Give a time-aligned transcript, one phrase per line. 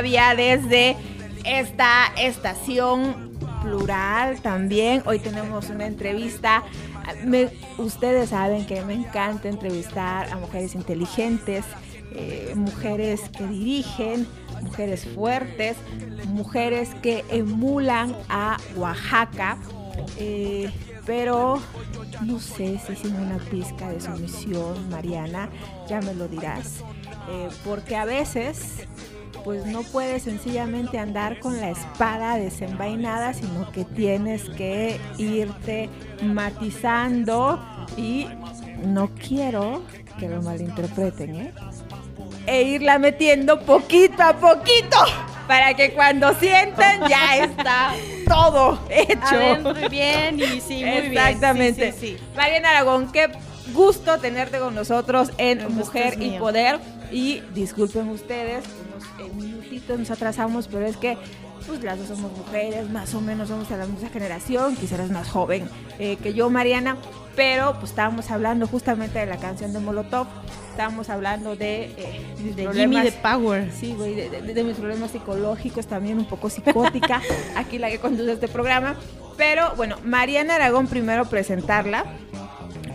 [0.00, 0.94] Desde
[1.44, 3.32] esta estación
[3.62, 5.02] plural también.
[5.06, 6.62] Hoy tenemos una entrevista.
[7.78, 11.64] ustedes saben que me encanta entrevistar a mujeres inteligentes,
[12.12, 14.28] eh, mujeres que dirigen,
[14.62, 15.76] mujeres fuertes,
[16.28, 19.58] mujeres que emulan a Oaxaca.
[20.16, 20.70] Eh,
[21.06, 21.60] pero
[22.22, 25.48] no sé si sin una pizca de sumisión, Mariana,
[25.88, 26.84] ya me lo dirás.
[27.30, 28.86] Eh, porque a veces
[29.44, 35.88] pues no puedes sencillamente andar con la espada desenvainada, sino que tienes que irte
[36.22, 37.60] matizando
[37.96, 38.26] y
[38.84, 39.82] no quiero
[40.18, 41.52] que lo malinterpreten, ¿eh?
[42.46, 44.96] E irla metiendo poquito a poquito
[45.46, 47.94] para que cuando sienten ya está
[48.26, 49.62] todo hecho.
[49.62, 51.92] muy bien y sí, muy Exactamente.
[51.92, 53.30] Sí, Mariana Aragón, qué
[53.72, 56.78] gusto tenerte con nosotros en Mujer y Poder.
[57.10, 58.64] Y disculpen ustedes,
[59.24, 61.16] unos minutitos nos atrasamos, pero es que
[61.66, 65.10] pues las dos somos mujeres, más o menos somos de la misma generación, quizás eres
[65.10, 66.96] más joven eh, que yo, Mariana,
[67.36, 70.26] pero pues estábamos hablando justamente de la canción de Molotov,
[70.70, 73.70] estábamos hablando de eh, mis de problemas, de Power.
[73.72, 77.20] Sí, güey, de, mis problemas psicológicos, también un poco psicótica,
[77.56, 78.96] aquí la que conduce este programa,
[79.36, 82.06] pero bueno, Mariana Aragón primero presentarla,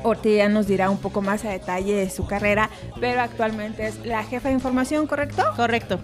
[0.04, 4.06] Ortiz ya nos dirá un poco más a detalle de su carrera, pero actualmente es
[4.06, 5.44] la jefa de información, ¿correcto?
[5.56, 6.00] Correcto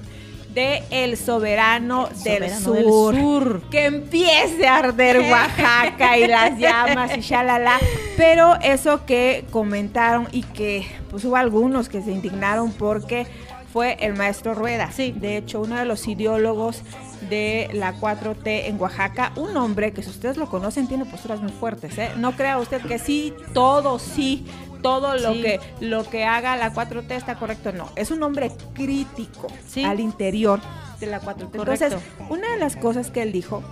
[0.53, 7.77] de El Soberano, del, sur, Que empiece a arder Oaxaca y las llamas y shalala.
[8.17, 13.27] Pero eso que comentaron y que pues hubo algunos que se indignaron porque
[13.72, 14.92] fue el maestro Rueda.
[14.92, 15.14] Sí.
[15.16, 16.81] De hecho, uno de los ideólogos
[17.30, 21.52] de la 4T en Oaxaca, un hombre que si ustedes lo conocen tiene posturas muy
[21.52, 22.11] fuertes, ¿eh?
[22.17, 24.45] No crea usted que sí, todo sí,
[24.81, 29.48] todo lo que lo que haga la 4T está correcto, no, es un hombre crítico
[29.86, 30.59] al interior
[31.00, 31.56] de la 4T.
[31.56, 31.95] Entonces,
[32.30, 33.64] una de las cosas que él dijo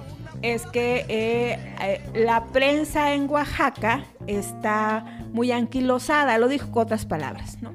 [0.41, 7.05] es que eh, eh, la prensa en Oaxaca está muy anquilosada, lo dijo con otras
[7.05, 7.73] palabras, ¿no?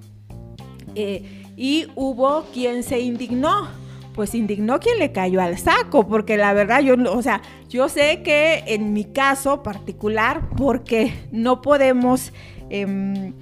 [0.94, 3.68] Eh, y hubo quien se indignó,
[4.14, 8.22] pues indignó quien le cayó al saco, porque la verdad yo, o sea, yo sé
[8.22, 12.32] que en mi caso particular, porque no podemos
[12.72, 13.34] Em,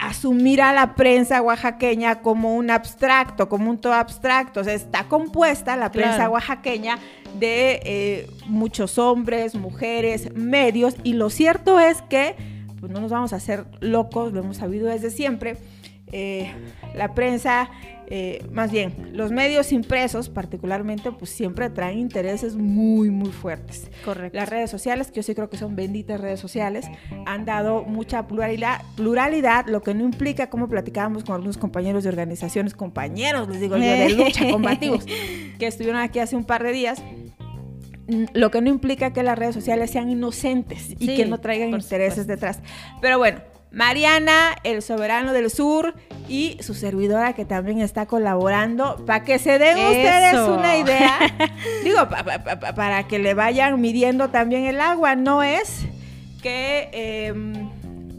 [0.00, 4.58] asumir a la prensa oaxaqueña como un abstracto, como un todo abstracto.
[4.58, 6.98] O sea, está compuesta la prensa oaxaqueña
[7.38, 12.34] de eh, muchos hombres, mujeres, medios, y lo cierto es que,
[12.80, 15.56] pues no nos vamos a hacer locos, lo hemos sabido desde siempre,
[16.12, 16.52] eh,
[16.94, 17.70] la prensa
[18.14, 23.90] eh, más bien, los medios impresos particularmente, pues siempre traen intereses muy, muy fuertes.
[24.04, 24.36] Correcto.
[24.36, 26.84] Las redes sociales, que yo sí creo que son benditas redes sociales,
[27.24, 32.10] han dado mucha pluralidad, pluralidad, lo que no implica, como platicábamos con algunos compañeros de
[32.10, 35.06] organizaciones, compañeros, les digo yo, de lucha, combativos,
[35.58, 37.02] que estuvieron aquí hace un par de días,
[38.08, 41.70] mm, lo que no implica que las redes sociales sean inocentes y que no traigan
[41.70, 42.60] intereses detrás.
[43.00, 43.40] Pero bueno,
[43.72, 45.94] Mariana, el soberano del sur
[46.28, 51.18] y su servidora que también está colaborando para que se den ustedes una idea.
[51.84, 52.06] digo,
[52.76, 55.86] para que le vayan midiendo también el agua, no es
[56.42, 57.70] que em,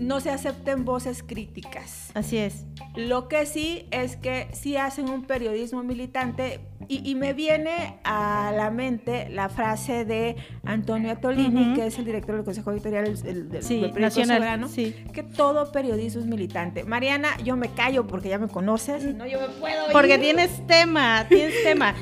[0.04, 2.12] no se acepten voces críticas.
[2.14, 2.66] Así es.
[2.96, 8.70] Lo que sí es que sí hacen un periodismo militante y, me viene a la
[8.70, 13.64] mente la frase de Antonio Atolini, que es el director del Consejo Editorial del, del,
[13.64, 13.82] sí,
[14.12, 14.70] Soberano,
[15.14, 16.84] que todo periodismo es militante.
[16.84, 21.26] Mariana, yo me callo porque ya me conoces, no yo me puedo Porque tienes tema,
[21.30, 21.96] tienes tema.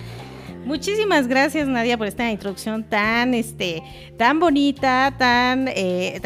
[0.65, 3.81] Muchísimas gracias Nadia por esta introducción tan, este,
[4.17, 6.19] tan bonita, tan, eh,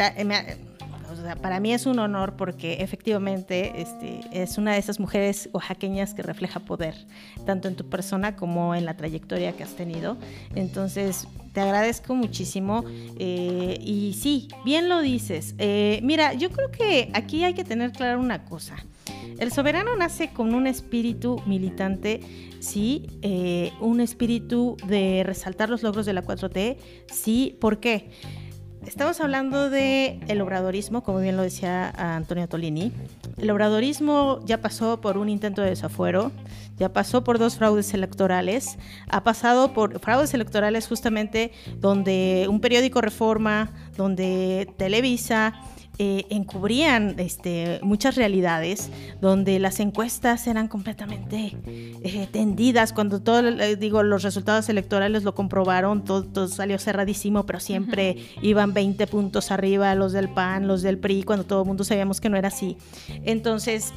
[1.34, 6.22] para mí es un honor porque efectivamente este, es una de esas mujeres oaxaqueñas que
[6.22, 6.94] refleja poder,
[7.44, 10.16] tanto en tu persona como en la trayectoria que has tenido.
[10.54, 11.26] Entonces,
[11.56, 12.84] te agradezco muchísimo.
[13.18, 15.54] Eh, y sí, bien lo dices.
[15.56, 18.76] Eh, mira, yo creo que aquí hay que tener claro una cosa.
[19.38, 22.20] El soberano nace con un espíritu militante,
[22.60, 26.76] sí, eh, un espíritu de resaltar los logros de la 4T,
[27.10, 28.10] sí, ¿por qué?
[28.86, 32.92] Estamos hablando de el obradorismo, como bien lo decía Antonio Tolini.
[33.36, 36.30] El obradorismo ya pasó por un intento de desafuero,
[36.78, 38.78] ya pasó por dos fraudes electorales,
[39.08, 45.54] ha pasado por fraudes electorales justamente donde un periódico Reforma, donde Televisa,
[45.98, 48.90] eh, encubrían este, muchas realidades
[49.20, 55.34] donde las encuestas eran completamente eh, tendidas cuando todo eh, digo los resultados electorales lo
[55.34, 60.98] comprobaron todo, salió cerradísimo pero siempre iban 20 puntos arriba los del PAN los del
[60.98, 62.76] PRI cuando todo el mundo sabíamos que no era así.
[63.24, 63.94] Entonces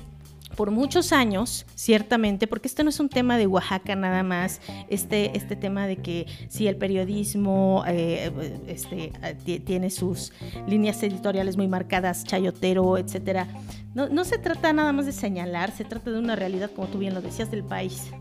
[0.59, 4.59] por muchos años, ciertamente, porque esto no es un tema de Oaxaca nada más,
[4.89, 8.29] este, este tema de que si el periodismo eh,
[8.67, 9.13] este,
[9.61, 10.33] tiene sus
[10.67, 13.47] líneas editoriales muy marcadas, chayotero, etcétera.
[13.95, 16.97] No, no, se trata nada más de señalar, se trata de una realidad, como tú
[16.97, 18.11] bien lo decías, del país,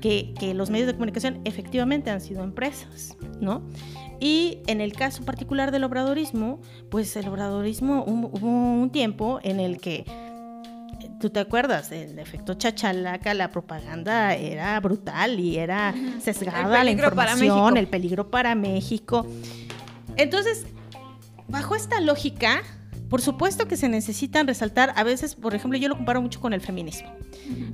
[0.00, 3.60] que, que los medios de comunicación efectivamente han sido empresas, ¿no?
[4.20, 6.60] Y en el caso particular del obradorismo,
[6.90, 10.06] pues el obradorismo hubo un tiempo en el que
[11.20, 17.76] tú te acuerdas, el efecto chachalaca, la propaganda era brutal y era sesgada la información,
[17.76, 19.26] el peligro para México.
[20.16, 20.66] Entonces,
[21.48, 22.62] bajo esta lógica,
[23.08, 26.52] por supuesto que se necesitan resaltar, a veces, por ejemplo, yo lo comparo mucho con
[26.52, 27.12] el feminismo.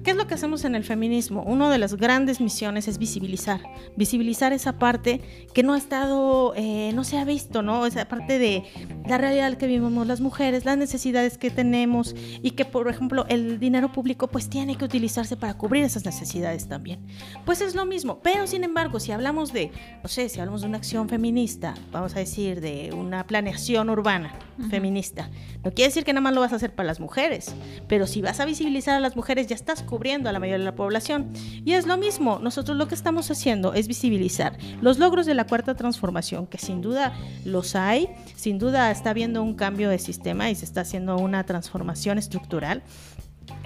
[0.03, 1.43] ¿Qué es lo que hacemos en el feminismo?
[1.43, 3.61] Una de las grandes misiones es visibilizar,
[3.97, 5.21] visibilizar esa parte
[5.55, 7.87] que no ha estado, eh, no se ha visto, ¿no?
[7.87, 8.65] Esa parte de
[9.07, 13.59] la realidad que vivimos las mujeres, las necesidades que tenemos y que, por ejemplo, el
[13.61, 17.01] dinero público pues tiene que utilizarse para cubrir esas necesidades también.
[17.45, 19.71] Pues es lo mismo, pero sin embargo, si hablamos de,
[20.03, 24.35] no sé, si hablamos de una acción feminista, vamos a decir, de una planeación urbana
[24.71, 25.20] feminista,
[25.65, 27.55] no quiere decir que nada más lo vas a hacer para las mujeres,
[27.89, 30.65] pero si vas a visibilizar a las mujeres ya estás cubriendo a la mayoría de
[30.65, 31.33] la población.
[31.65, 35.47] Y es lo mismo, nosotros lo que estamos haciendo es visibilizar los logros de la
[35.47, 37.13] cuarta transformación, que sin duda
[37.45, 41.45] los hay, sin duda está habiendo un cambio de sistema y se está haciendo una
[41.45, 42.83] transformación estructural.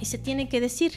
[0.01, 0.93] Y se tiene que decir,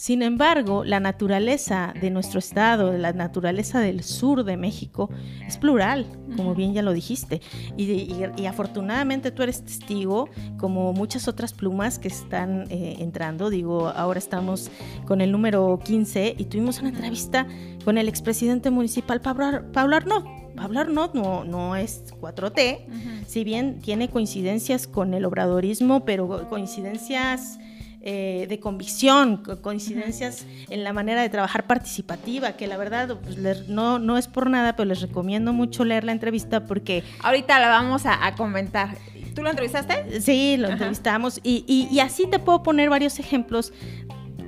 [0.00, 5.10] sin embargo, la naturaleza de nuestro estado, la naturaleza del sur de México,
[5.46, 6.06] es plural,
[6.38, 7.42] como bien ya lo dijiste.
[7.76, 13.50] Y, afortunadamente tú eres testigo, como muchas otras plumas que están eh, entrando.
[13.50, 14.70] Digo, ahora estamos
[15.04, 17.46] con el número 15 y tuvimos una entrevista
[17.84, 20.24] con el expresidente municipal Pablo, Pablo Arnaud.
[20.56, 27.58] Pablo Arnaud no, no es 4T, si bien tiene coincidencias con el obradorismo, pero coincidencias
[28.02, 33.98] eh, de convicción, coincidencias en la manera de trabajar participativa, que la verdad pues, no,
[33.98, 37.04] no es por nada, pero les recomiendo mucho leer la entrevista porque...
[37.22, 38.96] Ahorita la vamos a, comentar.
[39.34, 40.20] ¿Tú lo entrevistaste?
[40.20, 43.72] Sí, lo entrevistamos y, y así te puedo poner varios ejemplos.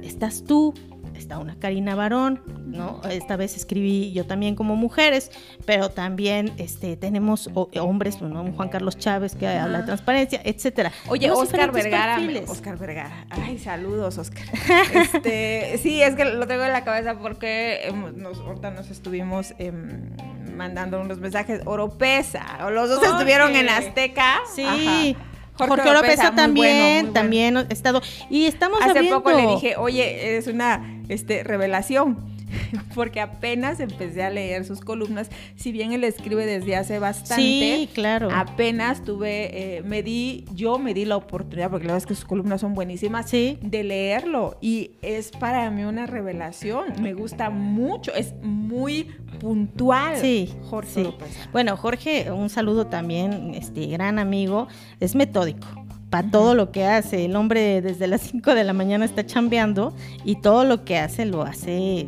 [0.03, 0.75] Estás tú,
[1.23, 3.01] está una Karina Barón, ¿no?
[3.11, 5.31] Esta vez escribí yo también como mujeres,
[5.65, 8.53] pero también este, tenemos hombres, ¿no?
[8.53, 10.93] Juan Carlos Chávez que habla de transparencia, etcétera.
[11.09, 13.27] Oye, Oscar Vergara, Oscar Vergara.
[13.31, 14.45] Ay, saludos, Oscar.
[14.93, 20.11] Este, sí, es que lo tengo en la cabeza porque nos, ahorita nos estuvimos em,
[20.57, 21.63] mandando unos mensajes.
[21.65, 24.41] Oropesa, o los dos estuvieron en Azteca.
[24.55, 25.17] Sí.
[25.55, 28.01] Jorge, Oropesa, también, también ha estado.
[28.31, 32.33] Y estamos Hace poco le dije, oye, es una este, revelación
[32.95, 37.89] porque apenas empecé a leer sus columnas, si bien él escribe desde hace bastante, sí,
[37.93, 38.29] claro.
[38.33, 42.15] apenas tuve, eh, me di, yo me di la oportunidad, porque la verdad es que
[42.15, 48.15] sus columnas son buenísimas, de leerlo y es para mí una revelación, me gusta mucho,
[48.15, 49.05] es muy
[49.41, 50.19] puntual.
[50.19, 51.15] Sí, Jorge.
[51.53, 54.69] Bueno, Jorge, un saludo también, este gran amigo,
[55.01, 55.67] es metódico
[56.13, 57.25] para todo lo que hace.
[57.25, 59.95] El hombre desde las 5 de la mañana está chambeando
[60.27, 62.07] y todo lo que hace lo hace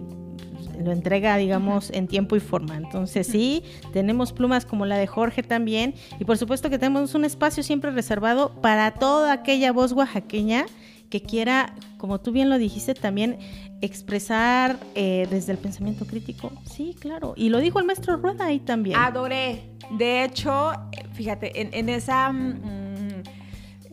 [0.78, 2.76] lo entrega, digamos, en tiempo y forma.
[2.76, 3.62] Entonces sí,
[3.94, 7.92] tenemos plumas como la de Jorge también y por supuesto que tenemos un espacio siempre
[7.92, 10.66] reservado para toda aquella voz oaxaqueña
[11.08, 13.38] que quiera, como tú bien lo dijiste, también
[13.80, 16.52] expresar eh, desde el pensamiento crítico.
[16.64, 17.32] Sí, claro.
[17.36, 18.98] Y lo dijo el maestro Rueda ahí también.
[18.98, 19.70] Adoré.
[19.96, 20.72] De hecho,
[21.14, 22.30] fíjate, en, esa...
[22.30, 22.83] Mm,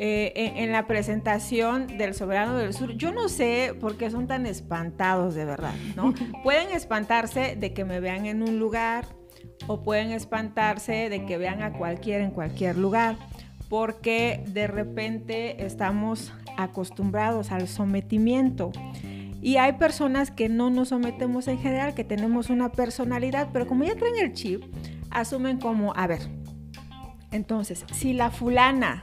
[0.04, 2.94] eh, en, la presentación del Soberano del Sur.
[2.98, 6.16] Yo no sé por qué son tan espantados de verdad, ¿no?
[6.44, 9.06] pueden espantarse de que me vean en un lugar
[9.68, 13.16] o pueden espantarse de que vean a cualquiera en cualquier lugar,
[13.70, 18.72] porque de repente estamos acostumbrados al sometimiento.
[19.40, 23.84] Y hay personas que no nos sometemos en general, que tenemos una personalidad, pero como
[23.84, 24.64] ya traen el chip,
[25.12, 26.22] asumen como, a ver,
[27.32, 29.02] entonces, si la fulana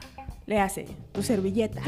[0.49, 1.79] le hace tu servilleta.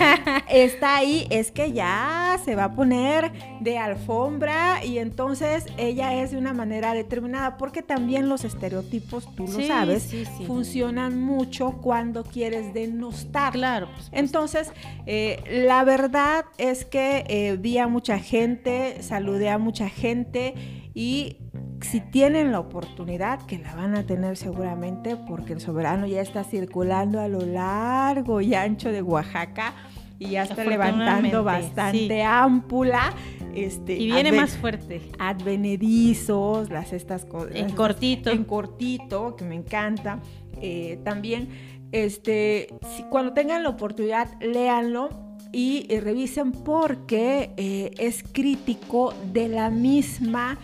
[0.50, 3.30] Está ahí, es que ya se va a poner
[3.60, 9.46] de alfombra y entonces ella es de una manera determinada, porque también los estereotipos, tú
[9.46, 10.14] lo sabes,
[10.46, 13.52] funcionan mucho cuando quieres denostar.
[13.52, 13.88] Claro.
[13.94, 14.22] Pues, pues.
[14.22, 14.72] entonces,
[15.04, 21.36] eh, la verdad es que eh, vi a mucha gente, saludé a mucha gente y
[21.82, 26.42] si tienen la oportunidad, que la van a tener seguramente, porque el soberano ya está
[26.42, 29.74] circulando a lo largo y ancho de Oaxaca
[30.18, 33.12] y ya está levantando bastante ámpula.
[33.54, 35.02] Este, y viene más fuerte.
[35.18, 37.54] Advenedizos, las estas cosas.
[37.54, 38.30] En cortito.
[38.30, 40.20] En cortito, que me encanta.
[40.62, 41.50] Eh, también,
[41.92, 45.10] este, si, cuando tengan la oportunidad, léanlo
[45.52, 50.58] y, revisen porque eh, es crítico de la misma,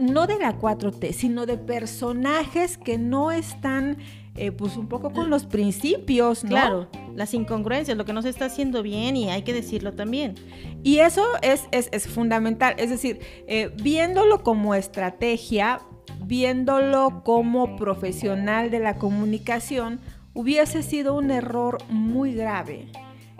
[0.00, 3.98] no de la 4T, sino de personajes que no están
[4.36, 6.50] eh, pues un poco con los principios, ¿no?
[6.50, 10.34] Claro, las incongruencias, lo que no se está haciendo bien y hay que decirlo también.
[10.82, 15.80] Y eso es, es, fundamental, es decir, eh, viéndolo como estrategia,
[16.24, 20.00] viéndolo como profesional de la comunicación,
[20.32, 22.88] hubiese sido un error muy grave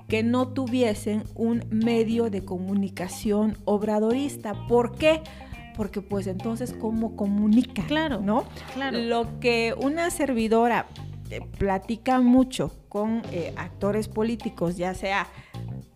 [0.09, 4.55] que no tuviesen un medio de comunicación obradorista.
[4.69, 5.23] ¿Por qué?
[5.23, 5.45] Porque
[6.03, 7.85] pues entonces, ¿cómo comunica?
[7.87, 8.45] Claro, ¿no?
[8.75, 8.99] Claro.
[8.99, 10.87] Lo que una servidora
[11.31, 15.27] eh, platica mucho con eh, actores políticos, ya sea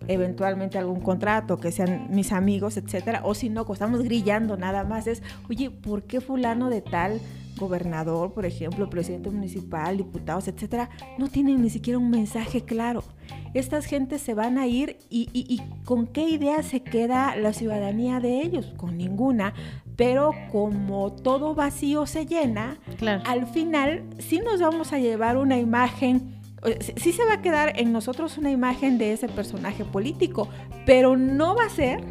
[0.09, 4.85] eventualmente algún contrato, que sean mis amigos, etcétera, o si no, pues estamos grillando nada
[4.85, 7.21] más, es, oye, ¿por qué fulano de tal
[7.59, 10.88] gobernador, por ejemplo, presidente municipal, diputados, etcétera,
[11.19, 13.05] no tienen ni siquiera un mensaje claro?
[13.55, 18.21] Estas gentes se van a ir y, y con qué idea se queda la ciudadanía
[18.21, 18.73] de ellos?
[18.77, 19.53] Con ninguna,
[19.97, 23.23] pero como todo vacío se llena, claro.
[23.27, 26.38] al final sí nos vamos a llevar una imagen
[26.97, 30.49] sí se va a quedar en nosotros una imagen de ese personaje político,
[30.87, 32.03] pero no va a ser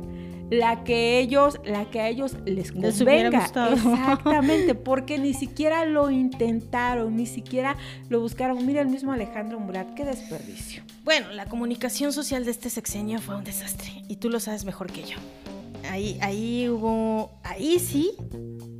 [0.49, 3.45] la que ellos, la que a ellos les convenga.
[3.45, 7.75] Exactamente, porque ni siquiera lo intentaron, ni siquiera
[8.09, 8.65] lo buscaron.
[8.65, 10.83] Mira el mismo Alejandro Murat, qué desperdicio.
[11.03, 14.91] Bueno, la comunicación social de este sexenio fue un desastre y tú lo sabes mejor
[14.91, 15.17] que yo.
[15.89, 18.11] Ahí, ahí hubo, ahí sí,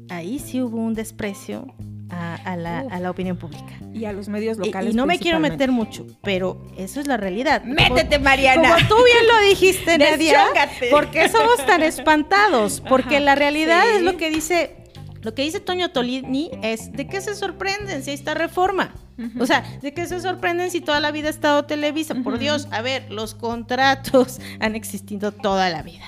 [0.10, 1.74] ahí sí hubo un desprecio
[2.10, 3.74] a, la, opinión pública.
[3.94, 4.94] Y a los medios locales.
[4.94, 7.64] Y, no me quiero meter mucho, pero eso es la realidad.
[7.64, 8.76] Métete, Mariana.
[8.76, 10.46] Como tú bien lo dijiste, Nadia.
[10.92, 12.82] ¿Por qué somos tan espantados?
[12.88, 14.76] Porque la realidad es lo que dice.
[15.24, 18.94] Lo que dice Toño Tolini es de qué se sorprenden si hay esta reforma.
[19.40, 22.14] O sea, ¿de qué se sorprenden si toda la vida ha estado Televisa?
[22.24, 26.06] Por Dios, a ver, los contratos han existido toda la vida.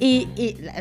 [0.00, 0.28] Y,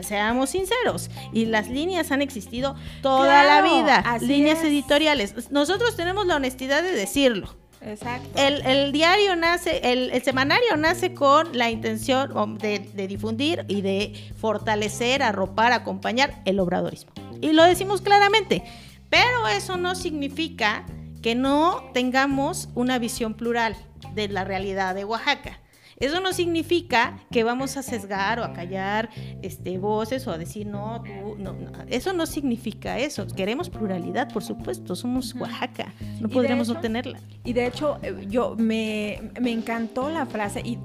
[0.01, 5.51] seamos sinceros, y las líneas han existido toda la vida, líneas editoriales.
[5.51, 7.55] Nosotros tenemos la honestidad de decirlo.
[7.81, 8.27] Exacto.
[8.35, 15.21] El, diario nace, el, semanario nace con la intención de, de, difundir y de fortalecer,
[15.21, 17.11] arropar, acompañar el obradorismo.
[17.39, 18.63] Y lo decimos claramente.
[19.09, 20.85] Pero eso no significa
[21.21, 23.75] que no tengamos una visión plural
[24.13, 25.59] de la realidad de Oaxaca.
[25.99, 29.09] Eso no significa que vamos a sesgar o a callar
[29.41, 31.55] este, voces o a decir no, tú, no,
[31.87, 33.25] Eso no significa eso.
[33.27, 34.95] Queremos pluralidad, por supuesto.
[34.95, 35.93] Somos Oaxaca.
[36.21, 37.19] No podríamos no tenerla.
[37.43, 40.77] Y de hecho, eh, yo me, encantó la frase y,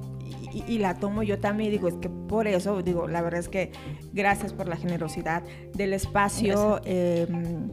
[0.67, 1.71] y, la tomo yo también.
[1.71, 3.71] Digo, es que por eso, digo, la verdad es que
[4.13, 5.43] gracias por la generosidad
[5.75, 6.81] del espacio.
[6.85, 7.71] Em,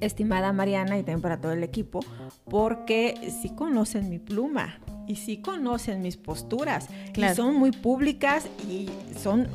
[0.00, 2.00] estimada Mariana y también para todo el equipo,
[2.44, 8.88] porque sí conocen mi pluma y sí conocen mis posturas y son muy públicas y
[9.18, 9.48] son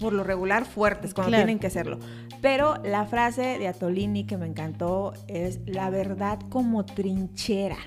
[0.00, 1.98] por lo regular fuertes cuando tienen que serlo.
[2.42, 7.78] Pero la frase de Atolini que me encantó es la verdad como trinchera,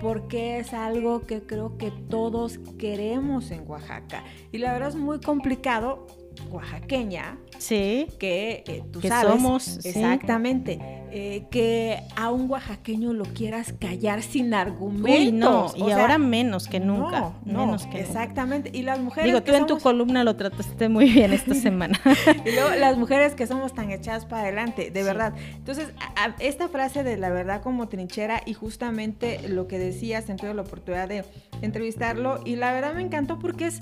[0.00, 4.24] porque es algo que creo que todos queremos en Oaxaca.
[4.50, 6.06] Y la verdad es muy complicado
[6.50, 10.78] oaxaqueña, sí, que eh, tú sabes, somos, exactamente,
[11.10, 15.78] eh, que a un oaxaqueño lo quieras callar sin argumentos.
[15.78, 18.70] no, y ahora menos que nunca, no, menos que exactamente.
[18.72, 22.00] Y las mujeres digo, tú en tu columna lo trataste muy bien esta semana.
[22.44, 25.34] y luego las mujeres que somos tan echadas para adelante, de verdad.
[25.56, 25.92] Entonces,
[26.38, 30.62] esta frase de la verdad como trinchera y justamente lo que decías, en toda la
[30.62, 31.24] oportunidad de
[31.62, 33.80] entrevistarlo y la verdad me encantó porque es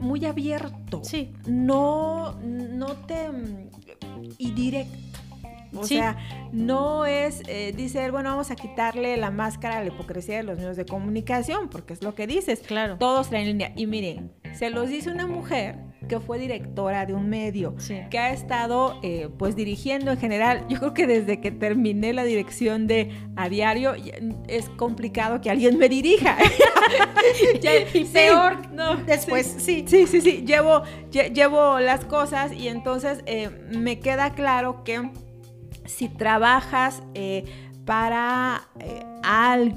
[0.00, 1.02] muy abierto.
[1.04, 1.32] Sí.
[1.46, 3.30] No, no te...
[4.38, 4.98] y directo.
[5.76, 6.16] O sea,
[6.52, 10.56] no es, eh, dice bueno, vamos a quitarle la máscara a la hipocresía de los
[10.58, 12.60] medios de comunicación, porque es lo que dices.
[12.60, 12.96] Claro.
[12.98, 13.72] Todos traen línea.
[13.76, 17.74] Y miren, se los dice una mujer que fue directora de un medio,
[18.10, 22.24] que ha estado eh, pues dirigiendo en general, yo creo que desde que terminé la
[22.24, 23.94] dirección de A Diario
[24.48, 26.36] es complicado que alguien me dirija.
[27.94, 29.84] y peor no, después, sí.
[29.86, 35.10] Sí, sí, sí, llevo, llevo las cosas y entonces eh, me queda claro que
[35.84, 37.44] si trabajas eh,
[37.84, 38.68] para,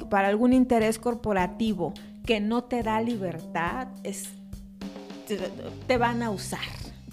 [0.09, 1.93] para algún interés corporativo
[2.25, 4.40] que no te da libertad, es
[5.87, 6.59] te, van a usar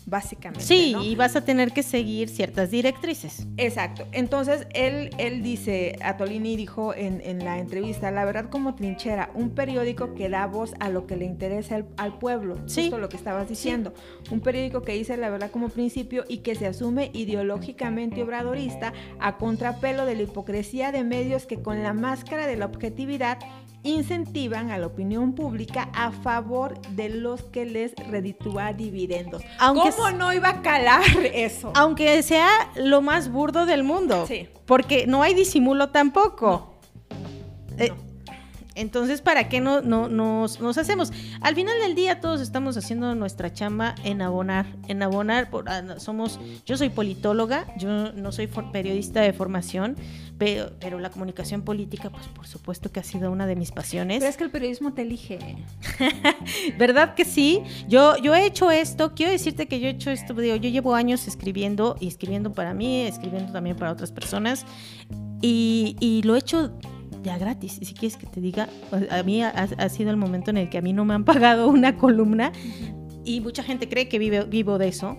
[0.09, 0.65] básicamente.
[0.65, 3.47] Sí, y vas a tener que seguir ciertas directrices.
[3.59, 4.07] Exacto.
[4.13, 9.51] Entonces, él, él dice, Atolini dijo en, en, la entrevista, la verdad como trinchera, un
[9.51, 12.57] periódico que da voz a lo que le interesa al, pueblo.
[12.67, 12.83] Sí.
[12.83, 13.93] Justo lo que estabas diciendo.
[14.31, 19.37] Un periódico que dice la verdad como principio y que se asume ideológicamente obradorista a
[19.37, 23.39] contrapelo de la hipocresía de medios que con la máscara de la objetividad
[23.83, 29.43] incentivan a la opinión pública a favor de los que les reditúa dividendos.
[29.59, 31.73] Aunque ¿Cómo no iba a calar eso?
[31.75, 34.27] Aunque sea lo más burdo del mundo.
[34.27, 34.49] Sí.
[34.67, 36.75] Porque no hay disimulo tampoco.
[37.79, 37.93] Eh,
[38.79, 41.13] entonces, ¿para qué no, no nos, hacemos?
[41.41, 45.99] Al final del día todos estamos haciendo nuestra chamba en abonar, en abonar, por, ah,
[45.99, 49.97] somos, yo soy politóloga, yo no soy periodista de formación,
[50.39, 54.19] pero, pero, la comunicación política, pues por supuesto que ha sido una de mis pasiones.
[54.19, 55.39] Pero es que el periodismo te elige.
[56.79, 57.63] ¿Verdad que sí?
[57.89, 60.95] Yo, yo he hecho esto, quiero decirte que yo he hecho esto, digo, yo llevo
[60.95, 64.65] años escribiendo y escribiendo para mí, escribiendo también para otras personas
[65.43, 66.73] y, y lo he hecho
[67.23, 67.79] ya gratis.
[67.81, 68.69] Y si quieres que te diga,
[69.11, 71.69] a mí ha, sido el momento en el que a mí no me han pagado
[71.69, 72.53] una columna
[73.25, 75.19] y mucha gente cree que vive, vivo de eso.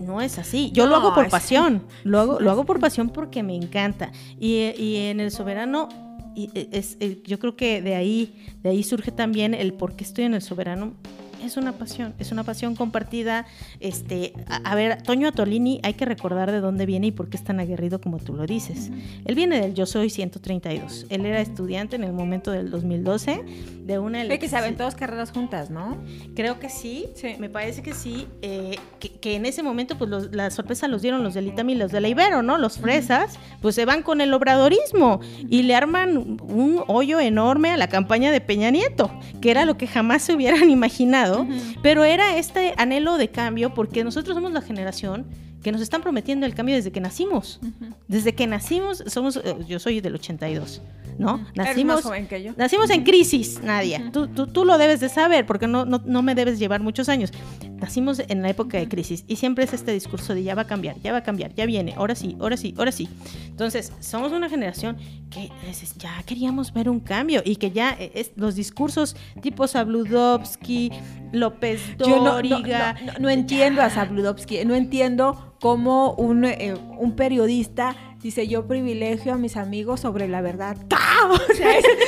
[0.00, 0.70] No es así.
[0.72, 1.84] Yo lo hago por pasión.
[2.04, 4.10] Lo hago, lo hago por pasión porque me encanta.
[4.38, 5.88] Y, y en el soberano
[6.34, 10.24] y es, yo creo que de ahí, de ahí surge también el por qué estoy
[10.24, 10.94] en el soberano
[11.44, 13.46] es una pasión, es una pasión compartida.
[13.80, 17.44] Este, a, ver, Toño Atolini, hay que recordar de dónde viene y por qué es
[17.44, 18.90] tan aguerrido como tú lo dices.
[19.24, 21.06] Él viene del Yo Soy 132.
[21.08, 23.44] Él era estudiante en el momento del 2012
[23.84, 25.96] de una que saben todas carreras juntas, ¿no?
[26.34, 27.06] Creo que sí,
[27.38, 28.26] me parece que sí.
[28.42, 31.92] Eh, que, en ese momento, pues la sorpresa los dieron los del ITAM y los
[31.92, 32.58] de la Ibero, ¿no?
[32.58, 37.76] Los fresas, pues se van con el obradorismo y le arman un hoyo enorme a
[37.76, 41.29] la campaña de Peña Nieto, que era lo que jamás se hubieran imaginado
[41.82, 45.26] pero era este anhelo de cambio porque nosotros somos la generación
[45.62, 47.60] que nos están prometiendo el cambio desde que nacimos.
[48.08, 50.80] Desde que nacimos, somos, eh, yo soy del 82,
[51.18, 51.46] ¿no?
[51.54, 52.52] Nacimos, joven que yo.
[52.56, 54.10] nacimos en crisis, Nadia.
[54.12, 57.08] tú, tú, tú, lo debes de saber porque no, no, no me debes llevar muchos
[57.08, 57.32] años.
[57.76, 60.66] Nacimos en la época de crisis y siempre es este discurso de ya va a
[60.66, 63.08] cambiar, ya va a cambiar, ya viene, ahora sí, ahora sí, ahora sí.
[63.48, 64.96] Entonces, somos una generación
[65.30, 65.50] que
[65.98, 70.90] ya queríamos ver un cambio y que ya eh, es, los discursos tipo Sabludovsky,
[71.32, 72.96] López Dóriga...
[73.04, 79.32] no, no, entiendo a Sabludovsky, no entiendo como un, eh, un periodista dice yo privilegio
[79.32, 80.76] a mis amigos sobre la verdad.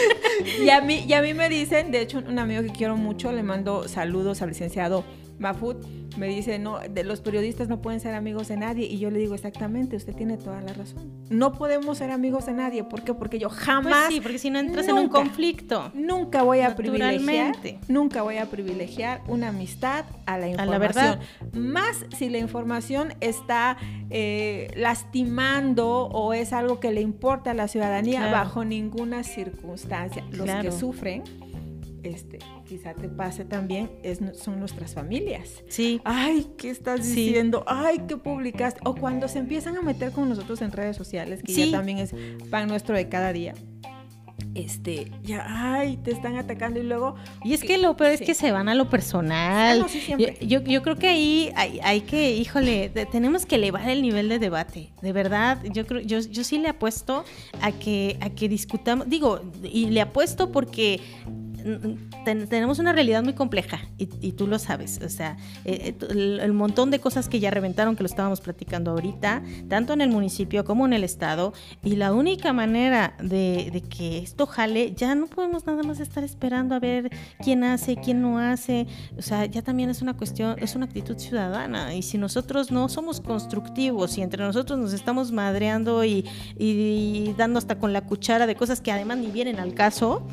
[0.62, 3.32] y, a mí, y a mí me dicen, de hecho un amigo que quiero mucho,
[3.32, 5.04] le mando saludos al licenciado
[5.42, 5.84] Mafut
[6.16, 8.86] me dice, no, de los periodistas no pueden ser amigos de nadie.
[8.86, 11.10] Y yo le digo, exactamente, usted tiene toda la razón.
[11.30, 12.84] No podemos ser amigos de nadie.
[12.84, 13.14] ¿Por qué?
[13.14, 14.08] Porque yo pues jamás...
[14.08, 15.90] sí, porque si no entras en un conflicto.
[15.94, 17.54] Nunca voy a privilegiar,
[17.88, 20.60] nunca voy a privilegiar una amistad a la información.
[20.60, 21.20] A la verdad.
[21.52, 23.76] Más si la información está
[24.10, 30.24] eh, lastimando o es algo que le importa a la ciudadanía bajo ninguna circunstancia.
[30.30, 31.22] Los que sufren
[32.02, 32.40] este,
[32.72, 35.62] quizá te pase también, es, son nuestras familias.
[35.68, 36.00] Sí.
[36.04, 37.64] Ay, ¿qué estás diciendo?
[37.66, 38.80] Ay, ¿qué publicaste?
[38.84, 42.14] O cuando se empiezan a meter con nosotros en redes sociales, que ya también es
[42.50, 43.52] pan nuestro de cada día
[44.54, 47.14] este, ya, ay, te están atacando y luego...
[47.42, 49.86] Y es que lo peor es que se van a lo personal.
[49.86, 54.28] Ah, yo, yo, creo que ahí hay, hay, que, híjole, tenemos que elevar el nivel
[54.28, 54.92] de debate.
[55.00, 57.24] De verdad, yo creo, yo, yo sí le apuesto
[57.60, 61.00] a que, a que discutamos, digo, y le apuesto porque
[62.24, 65.00] tenemos una realidad muy compleja y, tú lo sabes.
[65.04, 68.92] O sea, eh, eh, el, montón de cosas que ya reventaron, que lo estábamos platicando
[68.92, 71.52] ahorita, tanto en el municipio como en el estado.
[71.82, 76.74] Y la única manera de, que esto jale, ya no podemos nada más estar esperando
[76.74, 77.10] a ver
[77.42, 78.86] quién hace, quién no hace.
[79.18, 81.94] O sea, ya también es una cuestión, es una actitud ciudadana.
[81.94, 86.24] Y si nosotros no somos constructivos y entre nosotros nos estamos madreando y,
[86.58, 90.26] y dando hasta con la cuchara de cosas que además ni vienen al caso,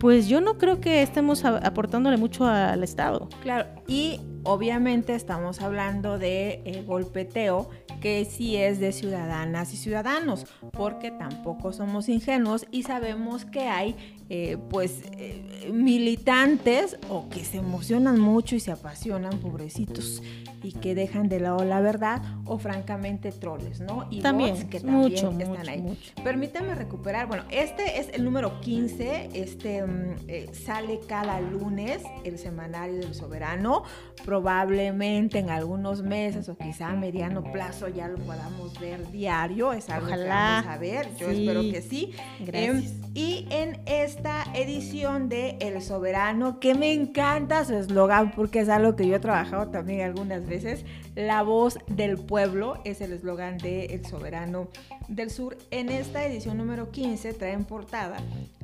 [0.00, 3.28] pues yo no creo que estemos aportándole mucho al Estado.
[3.42, 7.68] Claro, y obviamente estamos hablando de eh, golpeteo
[8.00, 13.94] que sí es de ciudadanas y ciudadanos, porque tampoco somos ingenuos y sabemos que hay
[14.28, 20.20] eh, pues eh, militantes o que se emocionan mucho y se apasionan, pobrecitos,
[20.64, 24.08] y que dejan de lado la verdad, o francamente troles, ¿no?
[24.10, 25.80] Y también, que también mucho, están ahí.
[25.80, 26.12] Mucho.
[26.24, 30.16] Permítame recuperar, bueno, este es el número 15, este mm,
[30.52, 33.84] sale cada lunes el semanario del soberano,
[34.32, 39.90] probablemente en algunos meses o quizá a mediano plazo ya lo podamos ver diario, es
[39.90, 42.14] algo que vamos a ver, yo espero que sí.
[42.40, 42.92] Gracias.
[42.92, 48.70] Em, y en esta edición de El Soberano, que me encanta su eslogan porque es
[48.70, 53.58] algo que yo he trabajado también algunas veces, la voz del pueblo es el eslogan
[53.58, 54.68] de El Soberano
[55.08, 55.58] del Sur.
[55.70, 58.16] En esta edición número 15 trae en portada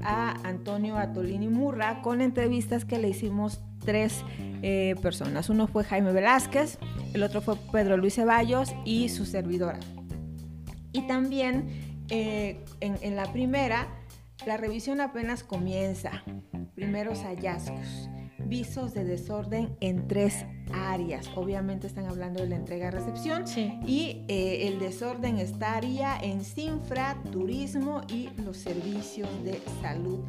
[0.02, 4.24] a Antonio Atolini Murra con entrevistas que le hicimos tres
[4.62, 5.48] eh, personas.
[5.48, 6.78] Uno fue Jaime Velázquez,
[7.14, 9.80] el otro fue Pedro Luis Ceballos y su servidora.
[10.92, 13.88] Y también eh, en, la primera
[14.46, 16.22] La revisión apenas comienza.
[16.74, 18.08] Primeros hallazgos
[18.44, 21.28] visos de desorden en tres áreas.
[21.34, 23.44] Obviamente están hablando de la entrega-recepción
[23.86, 30.20] y eh, el desorden estaría en Sinfra, turismo y los servicios de salud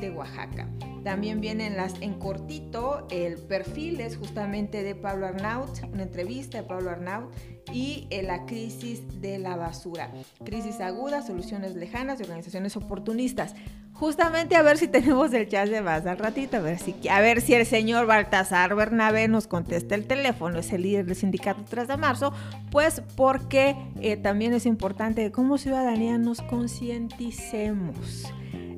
[0.00, 0.68] de Oaxaca.
[1.04, 6.64] También vienen las en cortito, el perfil es justamente de Pablo Arnaut, una entrevista de
[6.64, 7.32] Pablo Arnaut
[7.72, 10.12] y eh, la crisis de la basura.
[10.44, 13.54] Crisis aguda, soluciones lejanas y organizaciones oportunistas
[13.98, 17.20] justamente a ver si tenemos el chat de más al ratito, a ver si, a
[17.20, 21.62] ver si el señor Baltasar Bernabé nos contesta el teléfono, es el líder del sindicato
[21.68, 22.32] 3 de marzo,
[22.70, 28.32] pues porque eh, también es importante que como ciudadanía nos concienticemos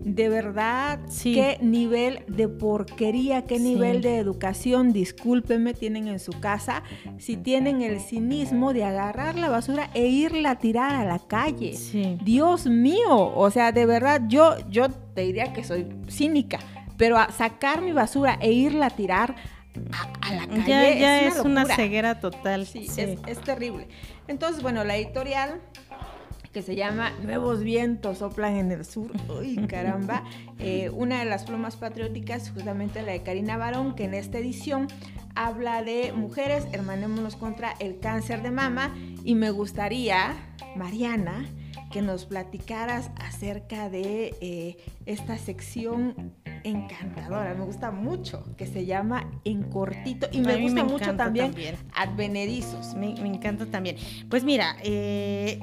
[0.04, 6.82] de verdad, qué nivel de porquería, qué nivel de educación, discúlpeme, tienen en su casa,
[7.18, 11.74] si tienen el cinismo de agarrar la basura e irla a tirar a la calle.
[12.22, 16.58] Dios mío, o sea, de verdad, yo, yo te diría que soy cínica,
[16.96, 19.34] pero a sacar mi basura e irla a tirar
[20.20, 22.66] a, la calle ya, es, una, ceguera total.
[22.66, 23.88] Sí, Es, es terrible.
[24.26, 25.60] Entonces, bueno, la editorial
[26.52, 29.10] que se llama Nuevos vientos soplan en el sur.
[29.28, 30.24] Uy, caramba.
[30.60, 34.88] Eh, una de las plumas patrióticas, justamente la de Karina Barón, que en esta edición
[35.36, 38.92] habla de mujeres, hermanémonos contra el cáncer de mama.
[39.22, 40.34] Y me gustaría,
[40.74, 41.46] Mariana,
[41.92, 46.34] que nos platicaras acerca de eh, esta sección
[46.64, 51.54] encantadora, me gusta mucho, que se llama En Cortito y me gusta mucho también,
[51.94, 52.94] Advenedizos.
[52.94, 53.96] Me, me, encanta también.
[54.28, 55.60] Pues mira, eh,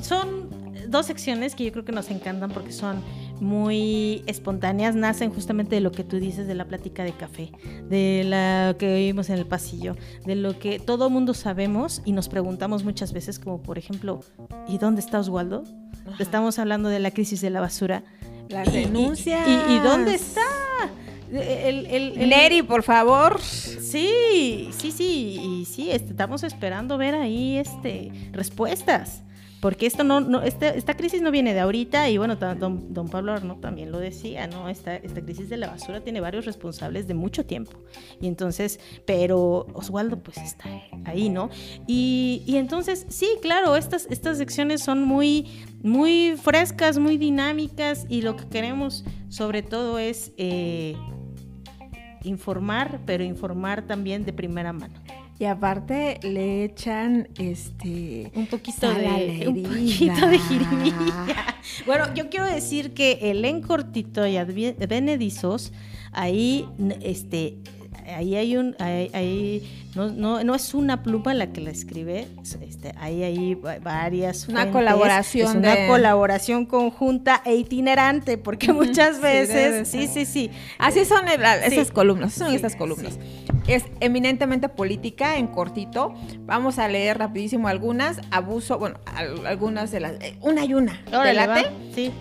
[0.00, 0.48] son
[0.88, 3.02] dos secciones que yo creo que nos encantan porque son
[3.40, 7.52] muy espontáneas, nacen justamente de lo que tú dices de la plática de café,
[7.88, 12.28] de la que oímos en el pasillo, de lo que todo mundo sabemos y nos
[12.28, 14.20] preguntamos muchas veces, como por ejemplo,
[14.68, 15.64] ¿y dónde está Oswaldo?
[16.18, 18.02] Estamos hablando de la crisis de la basura.
[18.48, 19.44] La denuncia.
[19.68, 20.42] Y, dónde está?
[21.32, 23.40] El, Neri, por favor.
[23.40, 29.22] Sí, sí, sí, y sí, este, estamos esperando ver ahí este respuestas
[29.60, 33.32] porque esto no, no este, esta crisis no viene de ahorita y bueno, don, Pablo
[33.32, 34.68] Arno también lo decía, ¿no?
[34.68, 37.72] Esta, esta crisis de la basura tiene varios responsables de mucho tiempo.
[38.20, 40.68] Y entonces, pero Oswaldo pues está
[41.04, 41.50] ahí, ¿no?
[41.86, 45.46] Y, y entonces, sí, claro, estas, estas secciones son muy,
[45.82, 50.96] muy frescas, muy dinámicas y lo que queremos sobre todo es eh,
[52.22, 54.94] informar, pero informar también de primera mano.
[55.40, 61.56] Y aparte le echan este un poquito de un poquito de jirimilla.
[61.86, 65.72] Bueno, yo quiero decir que el encortito y Benedizos
[66.12, 66.68] ahí
[67.00, 67.56] este
[68.14, 69.62] ahí hay un, ahí,
[69.94, 72.26] no, no, no, es una pluma la que la escribe,
[72.60, 74.48] este, ahí hay varias.
[74.48, 75.58] Una colaboración.
[75.58, 82.34] una colaboración conjunta e itinerante, porque muchas veces, sí, sí, sí, Así son esas columnas,
[82.34, 83.18] son estas columnas.
[83.66, 86.14] Es eminentemente política, en cortito.
[86.40, 88.20] Vamos a leer rapidísimo algunas.
[88.30, 88.98] Abuso, bueno,
[89.46, 90.12] algunas de las.
[90.14, 91.00] Eh, una y una.
[91.04, 92.12] ¿Te Sí.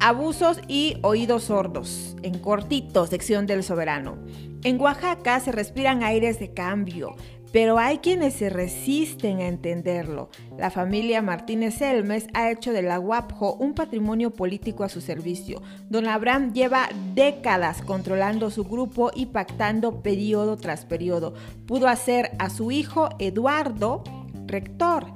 [0.00, 4.18] Abusos y oídos sordos, en cortito, sección del soberano.
[4.62, 7.16] En Oaxaca se respiran aires de cambio,
[7.50, 10.28] pero hay quienes se resisten a entenderlo.
[10.58, 15.62] La familia Martínez Elmes ha hecho de la UAPJO un patrimonio político a su servicio.
[15.88, 21.32] Don Abraham lleva décadas controlando su grupo y pactando periodo tras periodo.
[21.66, 24.04] Pudo hacer a su hijo Eduardo
[24.46, 25.06] rector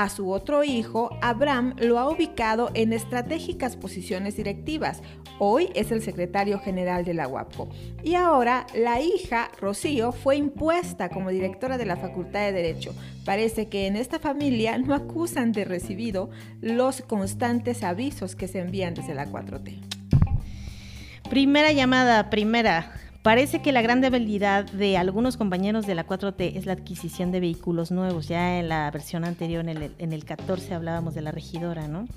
[0.00, 5.02] a su otro hijo, Abraham lo ha ubicado en estratégicas posiciones directivas.
[5.38, 7.68] Hoy es el secretario general de la UAPCO.
[8.02, 12.94] Y ahora la hija, Rocío, fue impuesta como directora de la Facultad de Derecho.
[13.26, 16.30] Parece que en esta familia no acusan de recibido
[16.62, 19.82] los constantes avisos que se envían desde la 4T.
[21.28, 23.09] Primera llamada, primera.
[23.22, 27.40] Parece que la gran debilidad de algunos compañeros de la 4T es la adquisición de
[27.40, 28.28] vehículos nuevos.
[28.28, 32.08] Ya en la versión anterior, en el, en el 14, hablábamos de la regidora, ¿no?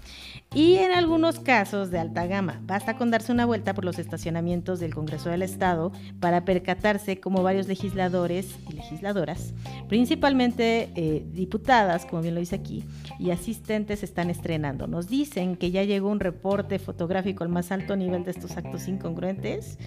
[0.55, 2.61] Y en algunos casos de alta gama.
[2.63, 7.43] Basta con darse una vuelta por los estacionamientos del Congreso del Estado para percatarse como
[7.43, 9.53] varios legisladores y legisladoras,
[9.89, 12.85] principalmente eh, diputadas, como bien lo dice aquí,
[13.19, 14.87] y asistentes están estrenando.
[14.87, 18.87] Nos dicen que ya llegó un reporte fotográfico al más alto nivel de estos actos
[18.87, 19.77] incongruentes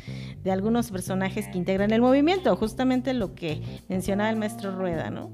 [0.44, 5.08] de algunos personajes personajes que integran el movimiento, justamente lo que mencionaba el maestro Rueda,
[5.08, 5.30] ¿no?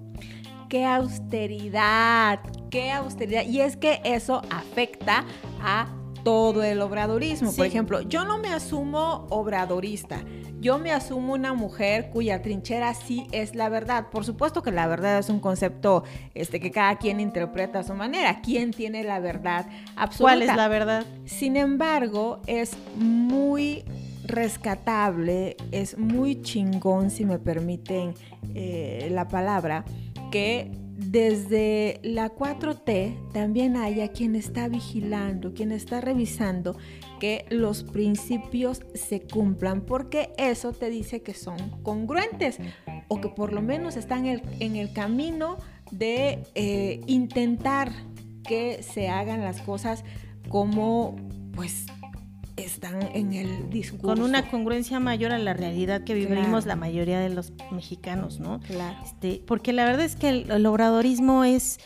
[0.69, 3.47] Qué austeridad, qué austeridad.
[3.47, 5.25] Y es que eso afecta
[5.63, 5.89] a
[6.25, 7.55] todo el obradorismo.
[7.55, 10.23] Por ejemplo, yo no me asumo obradorista.
[10.61, 14.09] Yo me asumo una mujer cuya trinchera sí es la verdad.
[14.11, 16.05] Por supuesto que la verdad es un concepto
[16.35, 18.43] este, que cada quien interpreta a su manera.
[18.43, 20.35] ¿Quién tiene la verdad absoluta?
[20.35, 21.07] ¿Cuál es la verdad?
[21.25, 23.85] Sin embargo, es muy
[24.25, 28.15] rescatable, es muy chingón, si me permiten
[28.55, 29.85] eh, la palabra,
[30.31, 30.71] que
[31.11, 36.77] desde la 4T también haya quien está vigilando, quien está revisando
[37.19, 42.59] que los principios se cumplan, porque eso te dice que son congruentes
[43.09, 45.59] o que por lo menos están en el, camino
[45.91, 47.93] de eh, intentar
[48.45, 50.05] que se hagan las cosas
[50.49, 51.17] como
[51.55, 51.87] pues
[52.64, 54.07] están en el discurso.
[54.07, 58.61] Con una congruencia mayor a la realidad que vivimos la mayoría de los mexicanos, ¿no?
[58.61, 58.98] Claro.
[59.05, 61.79] Este, porque la verdad es que el, obradorismo es,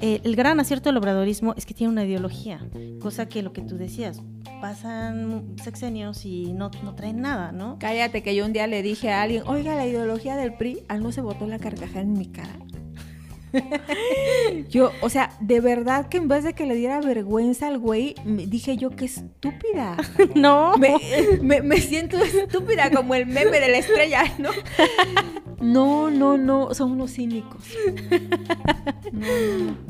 [0.00, 2.60] eh, el gran acierto del obradorismo es que tiene una ideología,
[3.00, 4.20] cosa que lo que tú decías,
[4.60, 7.78] pasan sexenios y no, no traen nada, ¿no?
[7.78, 11.02] Cállate que yo un día le dije a alguien, oiga, la ideología del PRI, al
[11.02, 12.56] no se botó la carcajada en mi cara.
[14.68, 18.14] yo, o sea, de verdad que en vez de que le diera vergüenza al güey,
[18.24, 19.96] dije yo, qué estúpida.
[20.34, 20.74] no.
[20.76, 24.50] Me, me, siento estúpida como el meme de la estrella, ¿no?
[25.60, 27.64] No, no, no, son unos cínicos.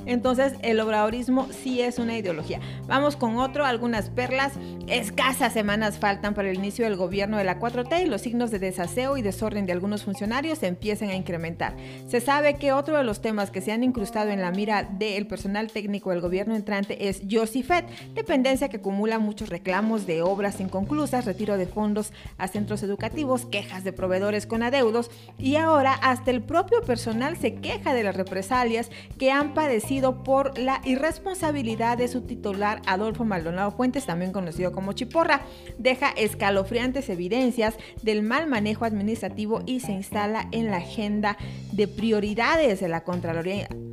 [0.07, 2.61] Entonces, el obradorismo sí es una ideología.
[2.87, 4.53] Vamos con otro, algunas perlas.
[4.87, 8.61] Escasas semanas faltan para el inicio del gobierno de la 4T y los signos de
[8.61, 11.75] desaseo y desorden de algunos funcionarios se empiezan a incrementar.
[12.07, 15.29] Se sabe que otro de los temas que se han incrustado en la mira del
[15.29, 21.25] personal técnico del gobierno entrante es Yosifet, dependencia que acumula muchos reclamos de obras inconclusas,
[21.25, 26.43] retiro de fondos a centros educativos, quejas de proveedores con adeudos y ahora hasta el
[26.43, 32.23] propio personal se queja de las represalias que han padecido por la irresponsabilidad de su
[32.23, 35.43] titular Adolfo Maldonado Fuentes, también conocido como Chiporra.
[35.79, 41.37] Deja escalofriantes evidencias del mal manejo administrativo y se instala en la agenda
[41.71, 43.44] de prioridades de la Contraloría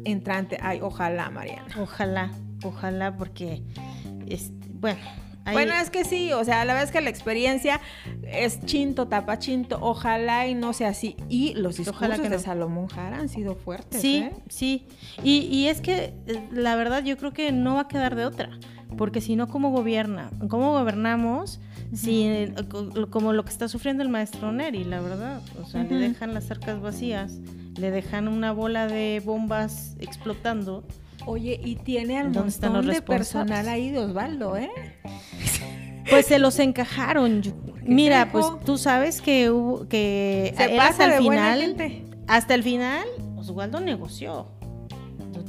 [0.05, 0.57] entrante.
[0.61, 1.75] Ay, ojalá, Mariana.
[1.79, 2.31] Ojalá,
[2.63, 3.63] ojalá, porque,
[4.27, 5.01] es, bueno,
[5.45, 7.81] bueno, es que sí, o sea, a la vez que la experiencia
[8.23, 11.15] es chinto, tapa chinto, ojalá y no sea así.
[11.29, 14.01] Y los discursos de Salomón Jara han sido fuertes.
[14.01, 14.31] Sí, ¿eh?
[14.49, 14.87] sí.
[15.23, 18.25] Y, y es que eh, la verdad yo creo que no va a quedar de
[18.25, 18.51] otra,
[18.97, 20.29] porque si no, ¿cómo gobierna?
[20.47, 21.59] ¿Cómo gobernamos?
[21.93, 22.53] Si,
[23.09, 25.41] como lo que está sufriendo el maestro Neri, la verdad.
[25.61, 27.39] O sea, le dejan las arcas vacías,
[27.77, 30.83] le dejan una bola de bombas explotando.
[31.25, 34.71] Oye, y tiene al montón de personal ahí de Osvaldo, ¿eh?
[36.09, 37.41] Pues se los encajaron.
[37.83, 41.75] Mira, pues tú sabes que hubo que hasta el final,
[42.27, 43.05] hasta el final,
[43.37, 44.47] Osvaldo negoció.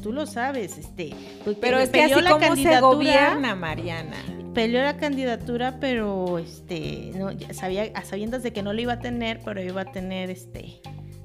[0.02, 1.14] Tú lo sabes, este.
[1.44, 4.16] Pues, pero es que así la como se gobierna, Mariana.
[4.52, 8.98] Peleó la candidatura, pero este, no, sabía, a sabiendas de que no lo iba a
[8.98, 10.82] tener, pero iba a tener este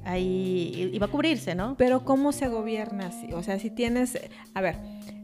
[0.07, 1.75] ahí iba a cubrirse, ¿no?
[1.77, 3.33] Pero ¿cómo se gobierna así?
[3.33, 4.17] O sea, si tienes,
[4.53, 4.77] a ver,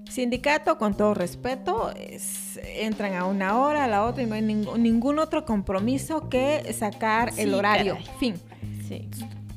[0.10, 1.92] sindicato, con todo respeto,
[2.78, 7.32] entran a una hora, a la otra y no hay ningún, otro compromiso que sacar
[7.38, 7.98] el horario.
[8.20, 8.36] Fin.
[8.88, 9.08] Sí.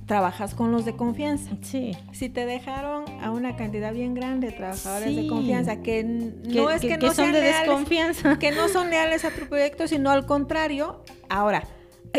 [0.07, 1.51] Trabajas con los de confianza.
[1.63, 1.93] Sí.
[2.13, 6.81] Si te dejaron a una cantidad bien grande de trabajadores de confianza que no es
[6.81, 11.03] que, no son de desconfianza, que no son leales a tu proyecto, sino al contrario.
[11.29, 11.65] Ahora,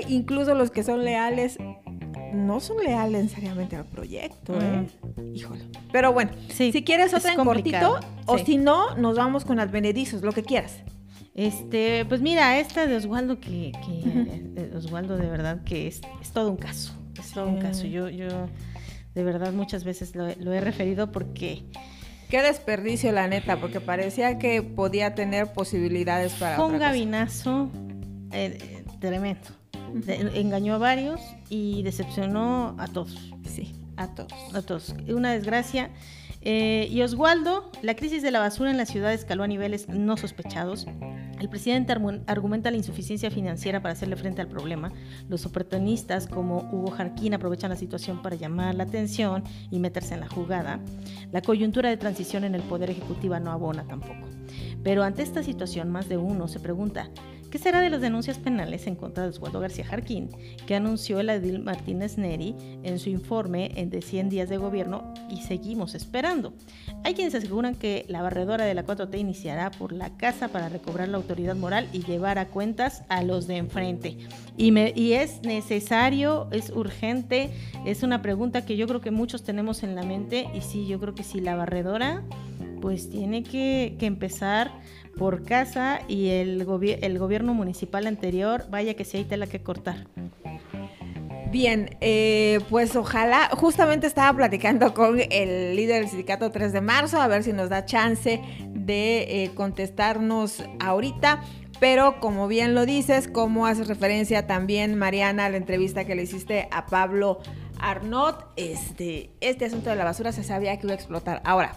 [0.09, 1.57] incluso los que son leales
[2.33, 4.87] no son leales necesariamente al proyecto, ¿eh?
[5.33, 5.63] Híjole.
[5.91, 10.31] Pero bueno, si quieres otra en cortito, o si no, nos vamos con advenedizos, lo
[10.31, 10.83] que quieras.
[11.35, 16.01] Este, pues mira, esta de Oswaldo, que, que Oswaldo de verdad que es,
[16.33, 17.85] todo un caso, es todo un caso.
[17.85, 18.27] Yo, yo
[19.15, 21.63] de verdad muchas veces lo, he referido porque...
[22.29, 26.57] Qué desperdicio, la neta, porque parecía que podía tener posibilidades para...
[26.57, 27.69] Fue un gabinazo
[28.33, 29.47] eh, tremendo
[30.33, 33.31] engañó a varios y decepcionó a todos.
[33.45, 34.33] Sí, a todos.
[34.53, 34.95] A todos.
[35.07, 35.89] Una desgracia.
[36.49, 40.15] Eh, y Oswaldo, la crisis de la basura en la ciudad escaló a niveles no
[40.15, 40.87] sospechados.
[41.41, 41.91] El presidente
[42.25, 44.93] argumenta la insuficiencia financiera para hacerle frente al problema.
[45.27, 50.21] Los oportunistas como Hugo Jarquín aprovechan la situación para llamar la atención y meterse en
[50.21, 50.79] la jugada.
[51.33, 54.25] La coyuntura de transición en el Poder Ejecutivo no abona tampoco.
[54.85, 57.09] Pero ante esta situación, más de uno se pregunta,
[57.57, 60.29] ¿Qué será de las denuncias penales en contra de Oswaldo García Jarquín,
[60.67, 65.41] que anunció el edil Martínez Neri en su informe de 100 días de gobierno y
[65.41, 66.53] seguimos esperando?
[67.03, 71.07] Hay quienes aseguran que la barredora de la 4T iniciará por la casa para recobrar
[71.07, 74.19] la autoridad moral y llevar a cuentas a los de enfrente.
[74.55, 77.49] Y, es necesario, es urgente,
[77.87, 80.99] es una pregunta que yo creo que muchos tenemos en la mente y sí, yo
[80.99, 82.21] creo que si la barredora
[82.81, 84.71] pues tiene que, empezar
[85.17, 90.07] por casa y el, gobierno municipal anterior, vaya que si hay tela que cortar.
[91.51, 97.21] Bien, eh, pues ojalá, justamente estaba platicando con el líder del sindicato 3 de marzo,
[97.21, 98.41] a ver si nos da chance
[98.73, 101.41] de eh, contestarnos ahorita.
[101.79, 106.23] Pero como bien lo dices, como hace referencia también Mariana a la entrevista que le
[106.23, 107.39] hiciste a Pablo
[107.79, 111.41] Arnott, este, este asunto de la basura se sabía que iba a explotar.
[111.45, 111.75] Ahora,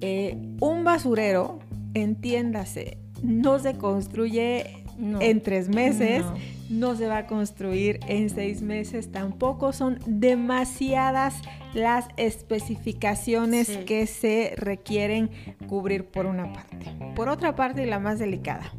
[0.00, 1.58] eh, un basurero,
[1.94, 6.24] entiéndase, no se construye en tres meses,
[6.68, 6.96] no.
[6.96, 11.40] se va a construir en seis meses, tampoco son demasiadas
[11.74, 15.30] las especificaciones que se requieren
[15.68, 16.86] cubrir por una parte.
[17.14, 18.72] Por otra parte, y la más delicada,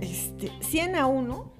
[0.00, 1.52] este, 100 a 1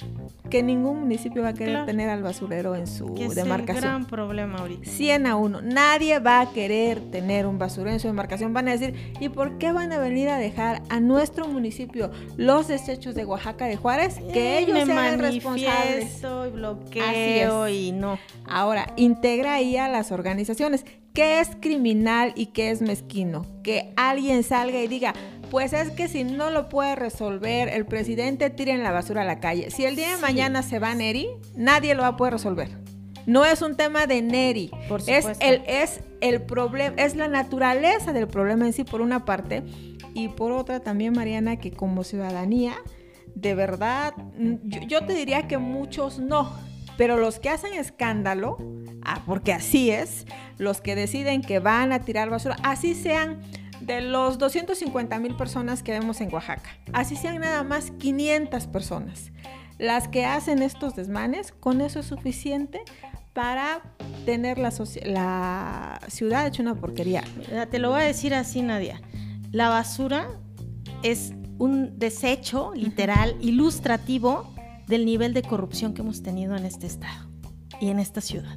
[0.50, 3.76] que ningún municipio va a querer tener al basurero en su que demarcación.
[3.76, 4.90] Es gran problema ahorita.
[4.90, 5.62] 100 a 1.
[5.62, 8.52] Nadie va a querer tener un basurero en su demarcación.
[8.52, 12.68] Van a decir, ¿y por qué van a venir a dejar a nuestro municipio los
[12.68, 14.18] desechos de Oaxaca de Juárez?
[14.32, 16.22] Que ellos sean responsables.
[16.22, 18.18] y bloqueo y no.
[18.46, 20.84] Ahora, integra ahí a las organizaciones.
[21.14, 23.44] ¿Qué es criminal y qué es mezquino?
[23.62, 25.12] Que alguien salga y diga,
[25.50, 29.40] pues es que si no lo puede resolver el presidente, tiren la basura a la
[29.40, 29.70] calle.
[29.70, 32.68] Si el día de mañana se va Neri, nadie lo va a poder resolver.
[33.26, 34.70] No es un tema de Neri.
[34.88, 39.24] Por es el, es el problema, es la naturaleza del problema en sí, por una
[39.24, 39.62] parte.
[40.14, 42.74] Y por otra también, Mariana, que como ciudadanía,
[43.34, 44.14] de verdad,
[44.64, 46.50] yo, yo te diría que muchos no.
[46.96, 48.58] Pero los que hacen escándalo,
[49.02, 50.26] ah, porque así es,
[50.58, 53.40] los que deciden que van a tirar basura, así sean
[53.90, 59.32] de los 250 mil personas que vemos en Oaxaca, así sean nada más 500 personas,
[59.78, 62.82] las que hacen estos desmanes, con eso es suficiente
[63.32, 63.82] para
[64.26, 64.72] tener la,
[65.06, 67.24] la ciudad hecha una porquería.
[67.70, 69.00] Te lo voy a decir así, Nadia.
[69.50, 70.28] La basura
[71.02, 74.54] es un desecho literal, ilustrativo
[74.86, 77.28] del nivel de corrupción que hemos tenido en este estado
[77.80, 78.56] y en esta ciudad.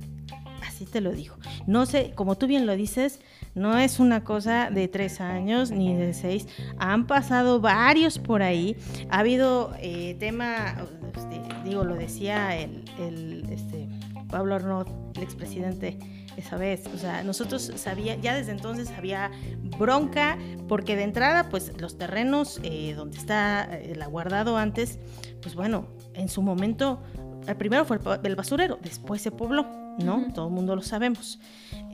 [0.68, 1.38] Así te lo digo.
[1.66, 3.20] No sé, como tú bien lo dices,
[3.56, 6.48] no es una cosa de tres años ni de seis.
[6.78, 8.76] Han pasado varios por ahí.
[9.10, 10.76] Ha habido eh, tema,
[11.16, 13.88] este, digo, lo decía el, este,
[14.30, 15.98] Pablo Arnaud, el expresidente
[16.36, 16.88] esa vez.
[16.94, 19.32] O sea, nosotros sabía, ya desde entonces había
[19.78, 20.38] bronca,
[20.68, 25.00] porque de entrada, pues los terrenos eh, donde está el aguardado antes,
[25.42, 27.04] pues bueno, en su momento,
[27.48, 29.83] el primero fue el basurero, después se pobló.
[30.00, 30.32] ¿No?
[30.34, 31.40] Todo el mundo lo sabemos.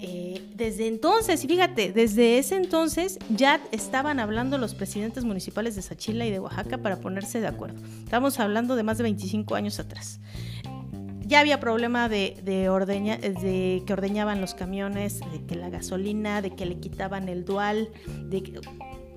[0.01, 5.81] Eh, desde entonces, y fíjate, desde ese entonces ya estaban hablando los presidentes municipales de
[5.81, 7.81] Sachila y de Oaxaca para ponerse de acuerdo.
[8.03, 10.19] Estamos hablando de más de 25 años atrás.
[11.21, 16.65] Ya había problema de, de que ordeñaban los camiones, de que la gasolina, de que
[16.65, 17.89] le quitaban el dual,
[18.29, 18.61] de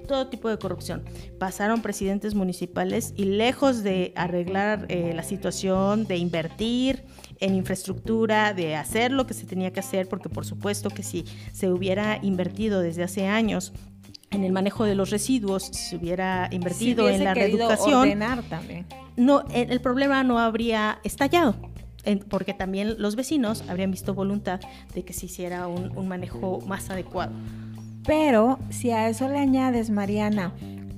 [0.06, 1.04] todo tipo de corrupción.
[1.38, 7.04] Pasaron presidentes municipales y lejos de arreglar eh, la situación, de invertir,
[7.42, 11.24] en infraestructura, de hacer lo que se tenía que hacer, porque por supuesto que si
[11.52, 13.72] se hubiera invertido desde hace años
[14.30, 18.86] en el manejo de los residuos, si se hubiera invertido en la reeducación, también.
[19.16, 21.56] no, el problema no habría estallado.
[22.28, 24.60] porque también los vecinos habrían visto voluntad
[24.94, 27.32] de que se hiciera un, un manejo más adecuado.
[28.04, 30.52] Pero si a eso le añades, Mariana,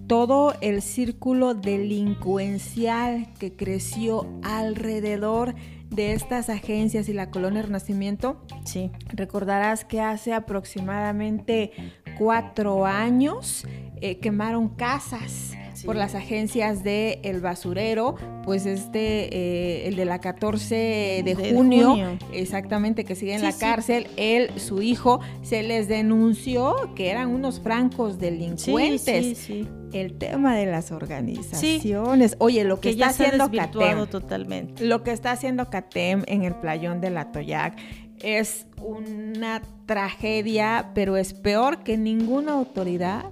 [0.07, 5.55] todo el círculo delincuencial que creció alrededor
[5.95, 8.91] de estas agencias y la colonia Renacimiento, sí.
[9.09, 11.73] recordarás que hace aproximadamente
[12.19, 13.67] cuatro años
[14.01, 15.55] eh, quemaron casas
[15.85, 22.19] por las agencias de El Basurero, pues este, eh, el de la 14 de, junio,
[22.33, 27.61] exactamente, que sigue en la cárcel, él, su hijo, se les denunció que eran unos
[27.61, 29.49] francos delincuentes.
[29.93, 32.35] El tema de las organizaciones.
[32.41, 34.07] Oye, lo que, está haciendo CATEM.
[34.09, 34.85] totalmente.
[34.85, 37.77] Lo que está haciendo CATEM en el playón de la Toyac
[38.21, 43.27] es una tragedia, pero es peor que ninguna autoridad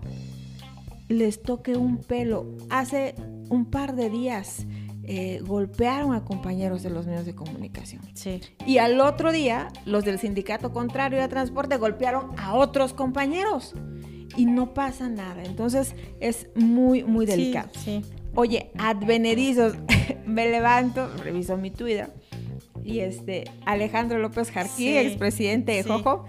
[1.12, 2.56] les toque un pelo.
[2.70, 3.14] Hace
[3.50, 4.66] un par de días
[5.04, 8.02] eh, golpearon a compañeros de los medios de comunicación.
[8.14, 8.40] Sí.
[8.66, 13.74] Y al otro día, los del sindicato contrario de transporte golpearon a otros compañeros.
[14.36, 15.42] Y no pasa nada.
[15.44, 17.68] Entonces es muy, muy delicado.
[17.84, 18.02] Sí,
[18.34, 19.74] Oye, advenedizos,
[20.26, 22.10] me levanto, reviso mi Twitter.
[22.84, 26.24] Y este, Alejandro López Jarquí, expresidente de Jojo,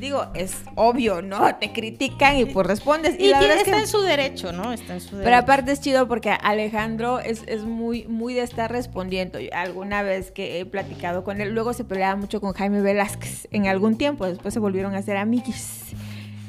[0.00, 1.54] digo, es obvio, ¿no?
[1.56, 3.14] Te critican y pues respondes.
[3.18, 4.72] Y, la verdad está en su derecho, ¿no?
[4.72, 5.24] Está en su derecho.
[5.24, 9.38] Pero aparte es chido porque Alejandro es, muy, muy de estar respondiendo.
[9.52, 13.66] Alguna vez que he platicado con él, luego se peleaba mucho con Jaime Velázquez en
[13.66, 15.92] algún tiempo, después se volvieron a hacer amiguis.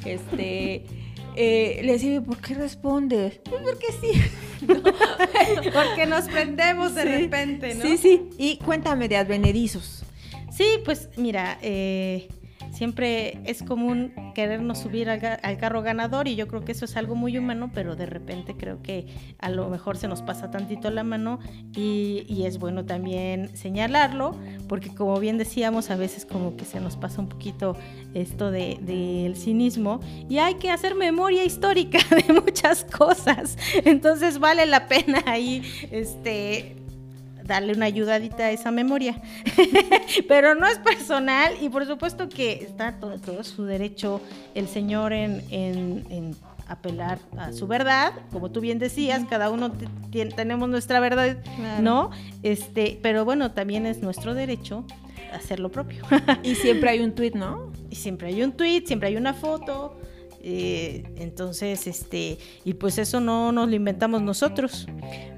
[0.04, 0.84] este,
[1.36, 3.40] eh, le decía, ¿por qué respondes?
[3.44, 4.20] Pues porque sí.
[4.66, 7.84] porque nos prendemos de repente, ¿no?
[7.84, 8.28] Sí, sí.
[8.38, 10.04] Y cuéntame de advenedizos.
[10.50, 12.28] Sí, pues mira, eh,
[12.82, 15.20] siempre es común querernos subir al,
[15.58, 18.82] carro ganador y yo creo que eso es algo muy humano, pero de repente creo
[18.82, 19.06] que
[19.38, 21.38] a lo mejor se nos pasa tantito la mano
[21.76, 24.34] y, es bueno también señalarlo,
[24.68, 27.76] porque como bien decíamos, a veces como que se nos pasa un poquito
[28.14, 34.66] esto del de, cinismo y hay que hacer memoria histórica de muchas cosas, entonces vale
[34.66, 35.62] la pena ahí
[35.92, 36.81] este
[37.44, 39.20] darle una ayudadita a esa memoria.
[40.28, 44.20] Pero no es personal y por supuesto que está todo, todo su derecho
[44.54, 46.36] el señor en,
[46.68, 49.72] apelar a su verdad, como tú bien decías, cada uno
[50.34, 51.36] tenemos nuestra verdad,
[51.80, 52.10] ¿no?
[52.42, 54.86] Este, pero bueno, también es nuestro derecho
[55.32, 56.02] hacer lo propio.
[56.42, 57.72] y siempre hay un tweet, ¿no?
[57.90, 59.98] Y siempre hay un tweet, siempre hay una foto.
[60.44, 64.86] Eh, entonces, este, y pues eso no nos lo inventamos nosotros.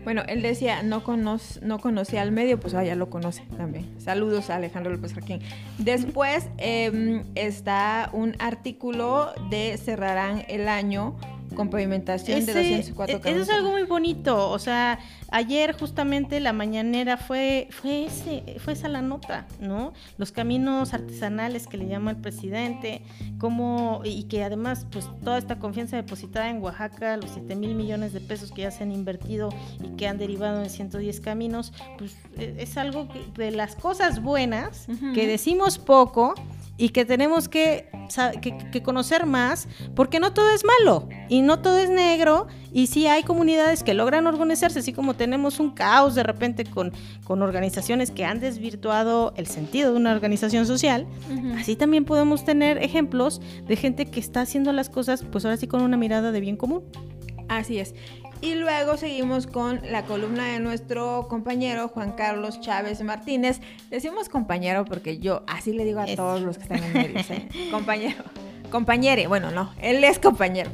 [0.03, 3.89] Bueno, él decía, no, conoce, no conocía al medio, pues ya lo conoce también.
[3.99, 5.41] Saludos a Alejandro López Joaquín.
[5.79, 11.17] Después em, está un artículo de Cerrarán el año
[11.55, 14.99] con pavimentación de 204 Eso es algo muy bonito, o sea,
[15.31, 19.93] ayer justamente la mañanera fue fue ese, fue esa la nota, ¿no?
[20.19, 23.03] Los caminos artesanales que le llama el presidente,
[23.39, 28.13] como y que además pues toda esta confianza depositada en Oaxaca, los 7 mil millones
[28.13, 29.51] de pesos que ya se han invertido
[29.83, 34.87] y que han derivado en 110 caminos, pues e, es algo de las cosas buenas
[35.15, 36.35] que decimos poco
[36.77, 37.89] y que tenemos que,
[38.41, 43.07] que, conocer más, porque no todo es malo y no todo es negro, y sí
[43.07, 46.93] hay comunidades que logran organizarse, así como tenemos un caos de repente con,
[47.25, 51.07] con organizaciones que han desvirtuado el sentido de una organización social,
[51.57, 55.67] así también podemos tener ejemplos de gente que está haciendo las cosas, pues ahora sí
[55.69, 56.83] con una mirada de bien común.
[57.49, 57.95] Así es.
[58.41, 63.61] Y luego seguimos con la columna de nuestro compañero Juan Carlos Chávez Martínez.
[63.91, 67.21] Decimos compañero porque yo así le digo a todos los que están en medio.
[67.71, 68.23] compañero.
[68.75, 70.69] Compañere, bueno, no, él es compañero.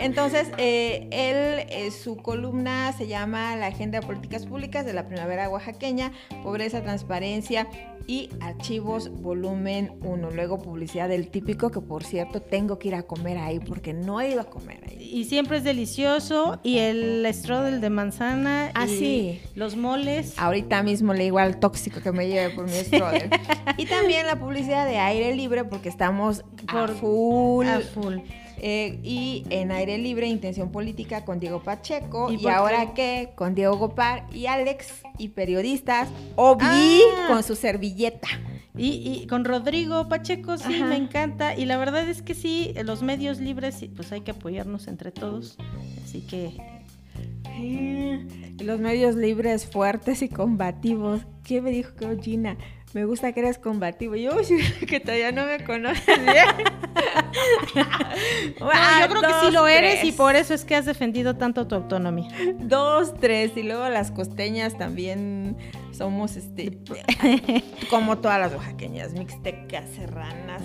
[0.00, 5.06] Entonces, eh, él, eh, su columna se llama La Agenda de Políticas Públicas de la
[5.06, 6.10] Primavera Oaxaqueña,
[6.42, 7.68] Pobreza, Transparencia
[8.06, 10.30] y Archivos Volumen 1.
[10.32, 14.20] Luego publicidad del típico, que por cierto tengo que ir a comer ahí porque no
[14.20, 15.10] he ido a comer ahí.
[15.12, 16.58] Y siempre es delicioso.
[16.62, 18.72] Y el strudel de manzana.
[18.74, 20.34] Ah, y Los moles.
[20.38, 23.30] Ahorita mismo le digo al tóxico que me lleve por mi strudel.
[23.76, 27.66] y también la publicidad de aire libre porque estamos por, a full.
[27.66, 28.18] A full.
[28.58, 32.32] Eh, y en aire libre, intención política con Diego Pacheco.
[32.32, 33.32] ¿Y, ahora qué?
[33.34, 36.08] Con Diego Gopar y Alex y periodistas.
[36.36, 37.26] Obi ah.
[37.28, 38.28] con su servilleta.
[38.76, 41.56] Y, con Rodrigo Pacheco, sí, me encanta.
[41.56, 45.56] Y la verdad es que sí, los medios libres, pues hay que apoyarnos entre todos.
[46.02, 46.56] Así que
[48.64, 51.20] los medios libres, fuertes y combativos.
[51.44, 52.56] ¿Qué me dijo que Gina?
[52.94, 54.14] Me gusta que eres combativo.
[54.14, 54.30] Yo,
[54.88, 56.46] que todavía no me conoces bien.
[58.56, 61.74] yo creo que sí lo eres y por eso es que has defendido tanto tu
[61.74, 62.30] autonomía.
[62.60, 63.56] Dos, tres.
[63.56, 65.56] Y luego las costeñas también
[65.90, 66.78] somos, este,
[67.90, 70.62] como todas las oaxaqueñas, mixtecas, serranas.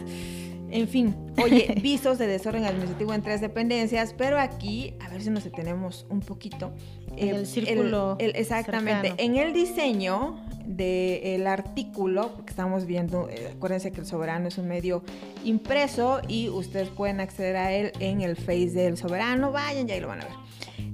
[0.71, 5.31] En fin, oye, visos de desorden administrativo en tres dependencias, pero aquí, a ver si
[5.31, 6.75] nos detenemos un poquito.
[7.19, 8.15] En el, círculo.
[8.19, 9.13] exactamente.
[9.17, 14.67] En el diseño del artículo, porque estamos viendo, eh, acuérdense que el Soberano es un
[14.67, 15.03] medio
[15.43, 19.51] impreso y ustedes pueden acceder a él en el Face del Soberano.
[19.51, 20.49] Vayan, ya ahí lo van a ver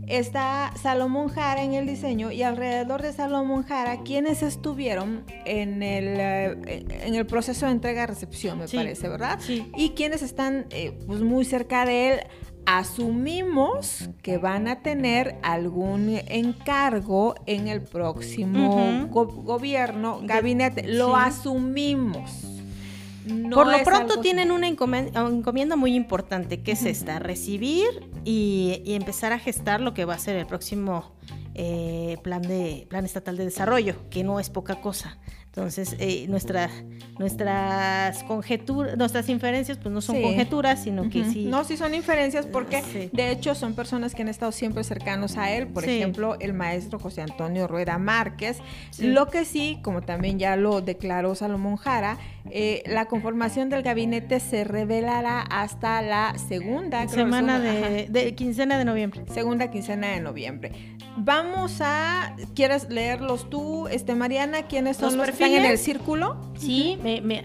[0.07, 6.19] está Salomón Jara en el diseño y alrededor de Salomón Jara, quienes estuvieron en el,
[6.19, 9.39] eh, en el proceso de entrega-recepción, me parece, ¿verdad?
[9.41, 9.69] Sí.
[9.75, 12.19] Y quienes están eh, pues muy cerca de él,
[12.65, 22.55] asumimos que van a tener algún encargo en el próximo gobierno, gabinete, lo asumimos.
[23.51, 27.87] Por lo pronto tienen una encomienda, muy importante, que es esta, recibir
[28.23, 31.15] y, empezar a gestar lo que va a ser el próximo
[31.55, 35.17] eh, plan, de, plan estatal de desarrollo, que no es poca cosa.
[35.55, 36.69] Entonces, eh, nuestra,
[37.17, 41.45] nuestras conjeturas, nuestras inferencias, pues no son conjeturas, sino que sí.
[41.45, 45.53] No, sí son inferencias porque de hecho son personas que han estado siempre cercanos a
[45.53, 45.67] él.
[45.67, 48.57] Por ejemplo, el maestro José Antonio Rueda Márquez.
[48.99, 52.17] Lo que sí, como también ya lo declaró Salomón Jara,
[52.51, 58.83] eh, la conformación del gabinete se revelará hasta la segunda semana de, de, quincena de
[58.83, 59.23] noviembre.
[59.33, 60.73] Segunda quincena de noviembre.
[61.17, 64.63] Vamos a, ¿quieres leerlos tú, este Mariana?
[64.63, 66.37] ¿Quiénes son los, los están en el círculo.
[66.57, 66.97] Sí,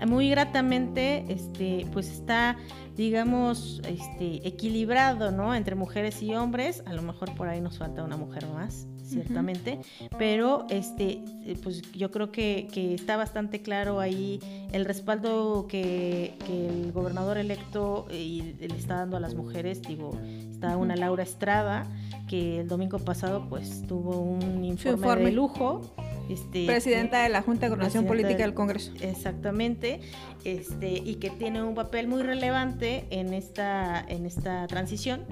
[0.07, 2.57] muy gratamente, este, pues está
[3.01, 5.55] digamos, este, equilibrado, ¿no?
[5.55, 6.83] Entre mujeres y hombres.
[6.85, 9.81] A lo mejor por ahí nos falta una mujer más, ciertamente.
[10.19, 14.39] Pero este, eh, pues yo creo que, está bastante claro ahí
[14.73, 19.81] el respaldo que, el gobernador electo eh, le está dando a las mujeres.
[19.81, 20.13] Digo,
[20.51, 21.87] está una Laura Estrada,
[22.29, 25.25] que el domingo pasado pues tuvo un informe.
[25.25, 25.95] de lujo
[26.31, 28.93] este, Presidenta de la Junta de Coordinación Política del Congreso.
[29.01, 30.01] Exactamente,
[30.45, 35.25] este, y que tiene un papel muy relevante en esta, en esta transición.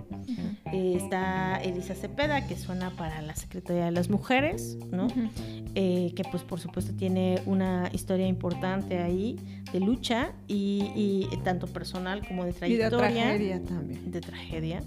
[0.73, 5.07] Eh, está Elisa Cepeda, que suena para la Secretaría de las Mujeres, ¿no?
[5.75, 9.37] Eh, que pues por supuesto tiene una historia importante ahí
[9.73, 12.89] de lucha y, tanto personal como de trayectoria.
[12.89, 14.11] Y de tragedia también.
[14.11, 14.83] De tragedia.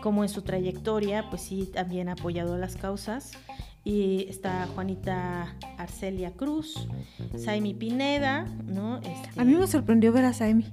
[0.00, 3.32] Como en su trayectoria, pues sí, también ha apoyado las causas
[3.84, 6.88] y está Juanita Arcelia Cruz,
[7.36, 8.98] Saimi Pineda, ¿no?
[8.98, 10.66] Este, a mí me sorprendió ver a Saimi.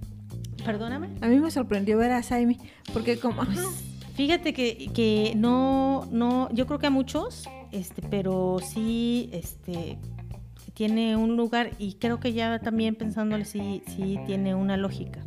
[0.66, 1.10] Perdóname.
[1.22, 2.60] A mí me sorprendió ver a Saimi,
[2.94, 3.46] porque como...
[3.46, 3.60] Pues,
[4.16, 9.98] fíjate que, que, no, no, yo creo que a muchos, este, pero sí, este,
[10.78, 15.26] tiene un lugar y creo que ya también pensándole sí, sí tiene una lógica,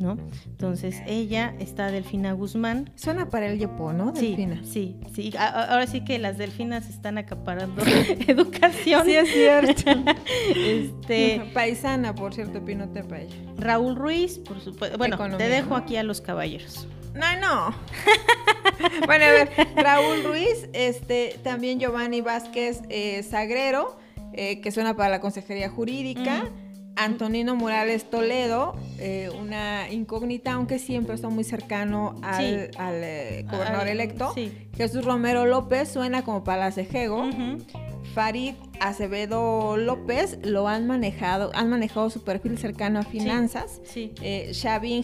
[0.00, 0.18] ¿no?
[0.44, 2.90] Entonces ella está Delfina Guzmán.
[2.94, 4.12] Suena para el Yepo, ¿no?
[4.12, 4.60] Delfina.
[4.64, 5.34] Sí, sí, sí.
[5.38, 7.82] ahora sí que las delfinas están acaparando
[8.28, 9.06] educación.
[9.06, 10.12] Sí, es cierto.
[10.54, 13.34] este, Paisana, por cierto, Pinote para ella.
[13.56, 14.98] Raúl Ruiz, por supuesto.
[14.98, 16.86] Bueno, te dejo aquí a los caballeros.
[17.14, 17.74] No, no.
[19.06, 24.01] bueno, a ver, Raúl Ruiz, este, también Giovanni Vázquez eh, Sagrero,
[24.32, 26.50] eh, que suena para la Consejería Jurídica.
[26.96, 34.34] Antonino Morales Toledo, eh, una incógnita, aunque siempre está muy cercano al, eh, gobernador electo.
[34.76, 37.30] Jesús Romero López suena como para la Cejego.
[38.14, 43.80] Farid Acevedo López lo han manejado, han manejado su perfil cercano a finanzas.
[43.84, 44.12] Sí,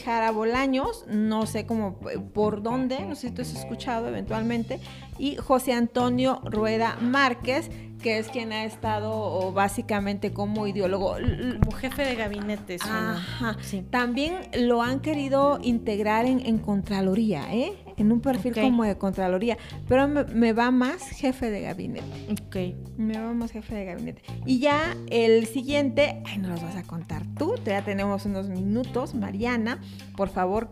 [0.04, 1.98] Jara Bolaños, no sé cómo,
[2.34, 4.78] por dónde, no sé si tú has escuchado eventualmente.
[5.18, 7.70] Y José Antonio Rueda Márquez,
[8.02, 11.16] que es quien ha estado básicamente como ideólogo.
[11.60, 12.76] Como jefe de gabinete.
[12.80, 13.56] Ajá.
[13.90, 17.87] También lo han querido integrar en, en Contraloría, ¿eh?
[17.98, 22.06] En un perfil como de Contraloría, pero me, va más jefe de gabinete.
[22.30, 22.96] Ok.
[22.96, 24.22] Me va más jefe de gabinete.
[24.46, 29.14] Y ya el siguiente, ay, no los vas a contar tú, ya tenemos unos minutos,
[29.14, 29.80] Mariana,
[30.16, 30.70] por favor,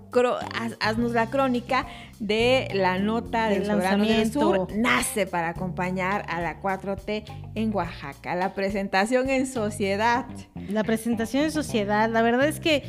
[0.80, 1.86] haznos la crónica
[2.20, 7.24] de la nota del Soberano del Sur, nace para acompañar a la 4T
[7.54, 10.26] en Oaxaca, la presentación en sociedad.
[10.68, 12.82] La presentación en sociedad, la verdad es que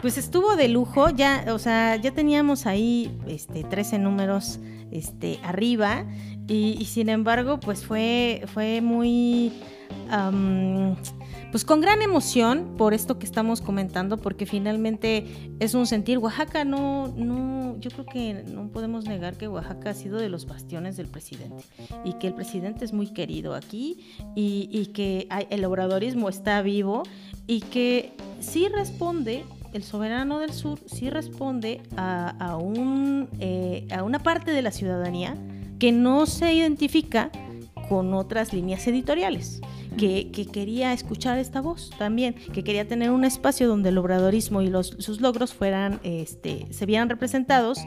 [0.00, 4.58] pues estuvo de lujo, ya, o sea, ya teníamos ahí este, 13 números
[4.90, 6.04] este, arriba
[6.48, 9.52] y, sin embargo, pues fue, fue muy...
[11.52, 15.26] pues con gran emoción por esto que estamos comentando, porque finalmente
[15.60, 16.18] es un sentir.
[16.18, 20.46] Oaxaca no, no, yo creo que no podemos negar que Oaxaca ha sido de los
[20.46, 21.62] bastiones del presidente
[22.04, 27.04] y que el presidente es muy querido aquí y, y que el obradorismo está vivo
[27.46, 34.18] y que sí responde el soberano del sur sí responde a, un, eh, a una
[34.18, 35.36] parte de la ciudadanía
[35.78, 37.30] que no se identifica
[37.88, 39.60] con otras líneas editoriales.
[39.98, 44.68] Que, quería escuchar esta voz también, que quería tener un espacio donde el obradorismo y
[44.68, 47.80] los, sus logros fueran, este, se vieran representados.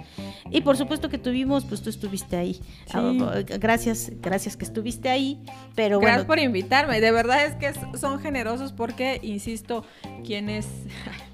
[0.52, 2.60] Y por supuesto que tuvimos, pues tú estuviste ahí.
[2.94, 5.42] Ah, gracias, gracias que estuviste ahí.
[5.74, 7.00] Pero gracias por invitarme.
[7.00, 9.86] De verdad es que son generosos porque, insisto,
[10.24, 10.68] quienes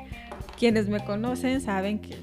[0.59, 2.17] quienes me conocen saben que,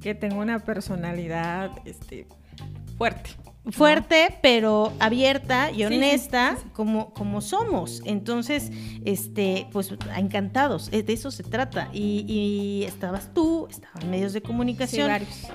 [0.00, 2.26] que tengo una personalidad este,
[2.98, 3.30] fuerte
[3.70, 8.02] fuerte, pero abierta y honesta Como, como somos.
[8.04, 8.70] Entonces,
[9.04, 11.88] este, pues encantados, de eso se trata.
[11.92, 15.10] Y, estabas tú, estaban medios de comunicación,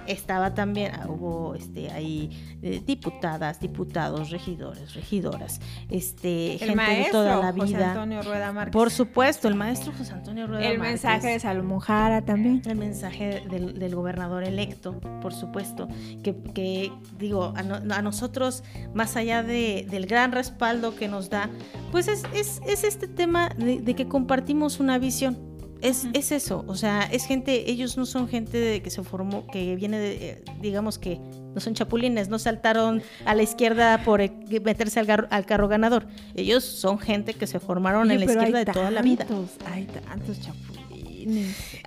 [0.06, 7.38] estaba también, ah, hubo este, ahí eh, diputadas, diputados, regidores, regidoras, este, gente de toda
[7.38, 7.66] la vida.
[7.66, 8.74] José Antonio Rueda Márquez.
[8.74, 12.62] Por supuesto, el maestro José Antonio Rueda El mensaje de Salomón Jara también.
[12.66, 15.88] El mensaje del, gobernador electo, por supuesto,
[16.24, 21.50] que, que digo, a, a nosotros, más allá de, del gran respaldo que nos da,
[21.92, 25.38] pues es, es, es este tema de, que compartimos una visión.
[25.80, 29.46] Es, es, eso, o sea, es gente, ellos no son gente de que se formó,
[29.46, 31.20] que viene de, digamos que
[31.54, 34.32] no son chapulines, no saltaron a la izquierda por e,
[34.64, 36.08] meterse al, al carro ganador.
[36.34, 39.28] Ellos son gente que se formaron en la izquierda de toda la vida.
[39.72, 40.77] Hay tantos chapulines.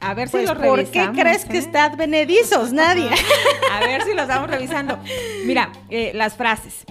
[0.00, 1.60] A ver si pues, los ¿Por qué crees que ¿eh?
[1.60, 2.72] está advenedizos?
[2.74, 3.08] Nadie.
[3.72, 4.98] A ver si los estamos revisando.
[5.46, 6.84] Mira, eh, las frases.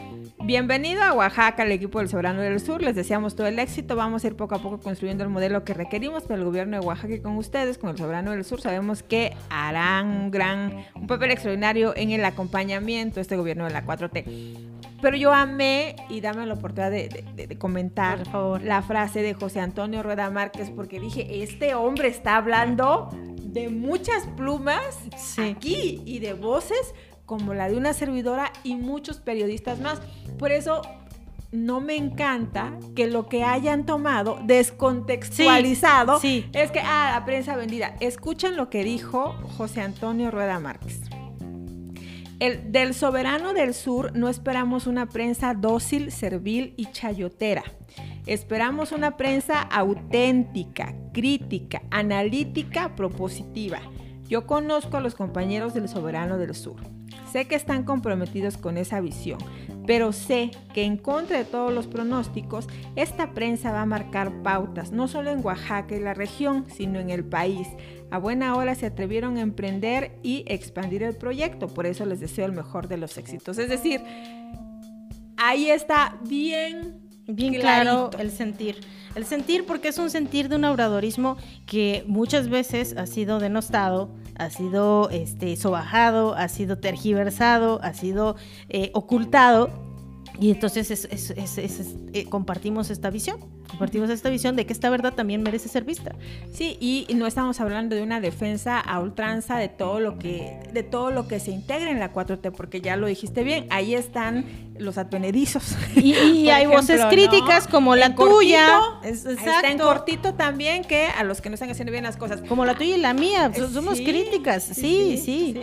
[0.43, 2.81] Bienvenido a Oaxaca, el equipo del Soberano del Sur.
[2.81, 3.95] Les deseamos todo el éxito.
[3.95, 6.85] Vamos a ir poco a poco construyendo el modelo que requerimos para el gobierno de
[6.85, 8.59] Oaxaca y con ustedes, con el Soberano del Sur.
[8.59, 13.71] Sabemos que harán un gran, un papel extraordinario en el acompañamiento de este gobierno de
[13.71, 14.78] la 4T.
[15.01, 18.23] Pero yo amé, y dame la oportunidad de, comentar
[18.61, 23.09] la frase de José Antonio Rueda Márquez, porque dije, este hombre está hablando
[23.41, 24.85] de muchas plumas
[25.37, 26.93] aquí y de voces
[27.25, 30.01] como la de una servidora y muchos periodistas más.
[30.37, 30.81] Por eso
[31.51, 37.95] no me encanta que lo que hayan tomado descontextualizado es que, ah, la prensa vendida.
[37.99, 41.08] Escuchen lo que dijo José Antonio Rueda Márquez.
[42.39, 47.63] El, del soberano del sur no esperamos una prensa dócil, servil y chayotera.
[48.25, 53.79] Esperamos una prensa auténtica, crítica, analítica, propositiva.
[54.29, 56.77] Yo conozco a los compañeros del soberano del sur.
[57.31, 59.39] Sé que están comprometidos con esa visión,
[59.85, 64.91] pero sé que en contra de todos los pronósticos, esta prensa va a marcar pautas,
[64.91, 67.67] no solo en Oaxaca y la región, sino en el país.
[68.11, 72.45] A buena hora se atrevieron a emprender y expandir el proyecto, por eso les deseo
[72.45, 73.57] el mejor de los éxitos.
[73.57, 74.01] Es decir,
[75.37, 78.77] ahí está bien bien claro el sentir.
[79.15, 84.11] El sentir porque es un sentir de un obradorismo que muchas veces ha sido denostado,
[84.37, 88.35] ha sido este, sobajado, ha sido tergiversado, ha sido
[88.69, 89.88] eh, ocultado.
[90.39, 91.07] Y entonces
[92.13, 96.15] eh, compartimos esta visión, compartimos esta visión de que esta verdad también merece ser vista.
[96.53, 100.83] Sí, y no estamos hablando de una defensa a ultranza de todo lo que, de
[100.83, 104.45] todo lo que se integra en la 4T, porque ya lo dijiste bien, ahí están
[104.77, 105.75] los advenedizos.
[105.95, 106.13] Y,
[106.49, 108.79] hay voces críticas como la tuya.
[109.03, 112.41] está en cortito también que a los que no están haciendo bien las cosas.
[112.47, 115.55] Como la tuya y la mía, somos críticas, sí, sí.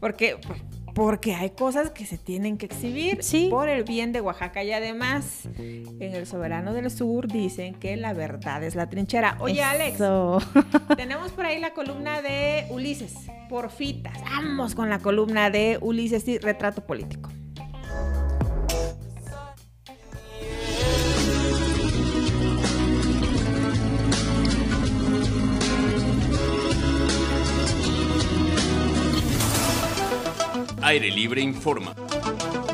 [0.00, 0.77] Porque pues, porque
[1.36, 3.20] hay cosas que se tienen que exhibir
[3.50, 8.12] por el bien de Oaxaca y además en el Soberano del Sur dicen que la
[8.12, 9.36] verdad es la trinchera.
[9.40, 9.98] Oye Alex,
[10.96, 13.14] tenemos por ahí la columna de Ulises,
[13.48, 14.20] porfitas.
[14.22, 17.30] Vamos con la columna de Ulises y retrato político.
[30.80, 31.92] Aire Libre informa.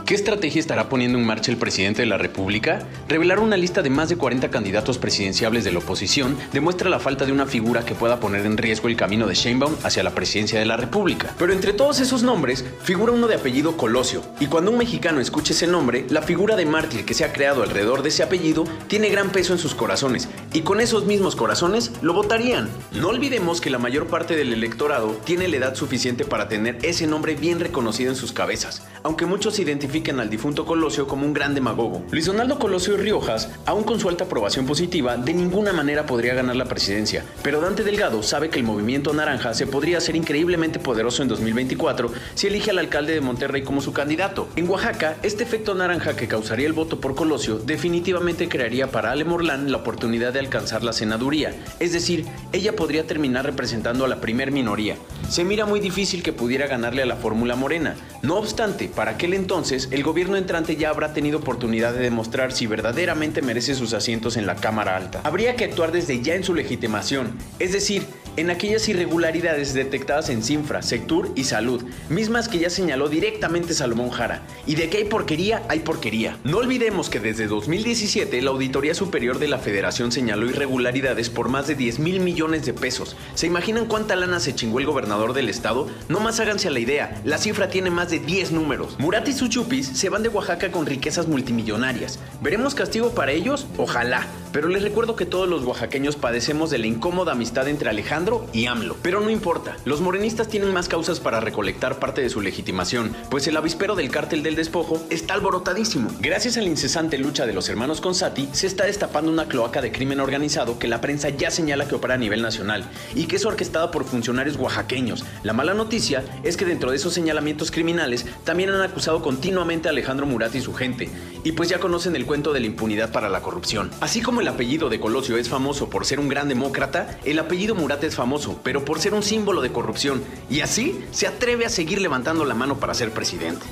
[0.07, 2.86] ¿Qué estrategia estará poniendo en marcha el presidente de la República?
[3.09, 7.24] Revelar una lista de más de 40 candidatos presidenciables de la oposición demuestra la falta
[7.24, 10.59] de una figura que pueda poner en riesgo el camino de Sheinbaum hacia la presidencia
[10.59, 11.34] de la República.
[11.38, 15.55] Pero entre todos esos nombres figura uno de apellido Colosio, y cuando un mexicano escuche
[15.55, 19.09] ese nombre, la figura de mártir que se ha creado alrededor de ese apellido tiene
[19.09, 22.68] gran peso en sus corazones, y con esos mismos corazones lo votarían.
[22.92, 27.07] No olvidemos que la mayor parte del electorado tiene la edad suficiente para tener ese
[27.07, 31.55] nombre bien reconocido en sus cabezas, aunque muchos identifican al difunto Colosio como un gran
[31.55, 32.03] demagogo.
[32.11, 36.57] Luis Donaldo Colosio Riojas, aún con su alta aprobación positiva, de ninguna manera podría ganar
[36.57, 41.22] la presidencia, pero Dante Delgado sabe que el movimiento naranja se podría hacer increíblemente poderoso
[41.22, 44.49] en 2024 si elige al alcalde de Monterrey como su candidato.
[44.57, 49.24] En Oaxaca, este efecto naranja que causaría el voto por Colosio definitivamente crearía para Ale
[49.24, 54.20] Morlán la oportunidad de alcanzar la senaduría, es decir, ella podría terminar representando a la
[54.20, 54.97] primer minoría.
[55.28, 57.95] Se mira muy difícil que pudiera ganarle a la fórmula morena.
[58.22, 62.66] No obstante, para aquel entonces el gobierno entrante ya habrá tenido oportunidad de demostrar si
[62.66, 65.20] verdaderamente merece sus asientos en la Cámara Alta.
[65.24, 68.07] Habría que actuar desde ya en su legitimación, es decir,
[68.37, 74.11] en aquellas irregularidades detectadas en Cinfra, Sectur y Salud, mismas que ya señaló directamente Salomón
[74.11, 74.43] Jara.
[74.66, 76.37] Y de que hay porquería, hay porquería.
[76.45, 81.66] No olvidemos que desde 2017 la Auditoría Superior de la Federación señaló irregularidades por más
[81.66, 83.16] de 10 mil millones de pesos.
[83.35, 85.89] ¿Se imaginan cuánta lana se chingó el gobernador del estado?
[86.09, 88.97] No más háganse a la idea, la cifra tiene más de 10 números.
[88.99, 92.18] Murat y sus chupis se van de Oaxaca con riquezas multimillonarias.
[92.41, 93.66] ¿Veremos castigo para ellos?
[93.76, 94.26] Ojalá.
[94.53, 98.66] Pero les recuerdo que todos los oaxaqueños padecemos de la incómoda amistad entre Alejandro y
[98.66, 98.97] AMLO.
[99.03, 103.47] Pero no importa, los morenistas tienen más causas para recolectar parte de su legitimación, pues
[103.47, 106.11] el avispero del cártel del despojo está alborotadísimo.
[106.20, 109.93] Gracias a la incesante lucha de los hermanos Consati, se está destapando una cloaca de
[109.93, 113.45] crimen organizado que la prensa ya señala que opera a nivel nacional y que es
[113.45, 115.25] orquestada por funcionarios oaxaqueños.
[115.43, 119.91] La mala noticia es que dentro de esos señalamientos criminales también han acusado continuamente a
[119.91, 121.11] Alejandro Murat y su gente,
[121.45, 123.91] y pues ya conocen el cuento de la impunidad para la corrupción.
[124.01, 127.75] Así como el apellido de Colosio es famoso por ser un gran demócrata, el apellido
[127.75, 131.69] Murat es famoso, pero por ser un símbolo de corrupción, y así se atreve a
[131.69, 133.67] seguir levantando la mano para ser presidente.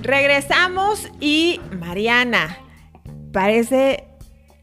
[0.00, 2.58] Regresamos y Mariana,
[3.32, 4.04] parece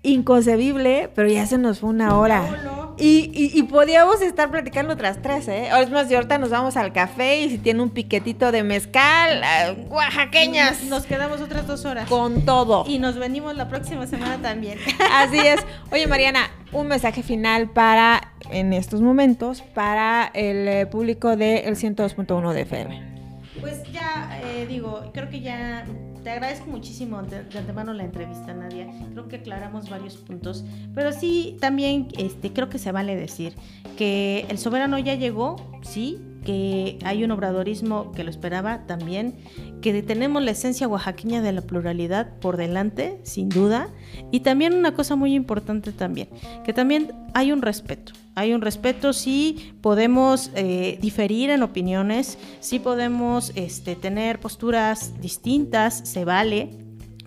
[0.04, 2.71] inconcebible, pero ya se nos fue una hora.
[3.04, 5.70] Y, podíamos estar platicando otras tres, ¿eh?
[5.82, 9.42] Es más, y ahorita nos vamos al café y si tiene un piquetito de mezcal,
[9.42, 10.84] uh, oaxaqueñas.
[10.84, 12.08] Nos quedamos otras dos horas.
[12.08, 12.86] Con todo.
[12.88, 14.78] Y nos venimos la próxima semana también.
[15.12, 15.66] Así es.
[15.92, 21.72] Oye, Mariana, un mensaje final para, en estos momentos, para el eh, público del de
[21.72, 23.12] 102.1 de FM.
[23.60, 25.86] Pues ya, eh, digo, creo que ya
[26.24, 28.88] te agradezco muchísimo de, antemano la entrevista, Nadia.
[29.12, 30.64] Creo que aclaramos varios puntos,
[30.94, 33.56] pero sí también este, creo que se vale decir
[33.98, 39.36] que el soberano ya llegó, sí, que hay un obradorismo que lo esperaba también,
[39.82, 43.90] que tenemos la esencia oaxaqueña de la pluralidad por delante, sin duda,
[44.32, 46.30] y también una cosa muy importante también,
[46.64, 48.14] que también hay un respeto.
[48.34, 56.08] Hay un respeto, sí podemos eh, diferir en opiniones, sí podemos este, tener posturas distintas,
[56.08, 56.70] se vale,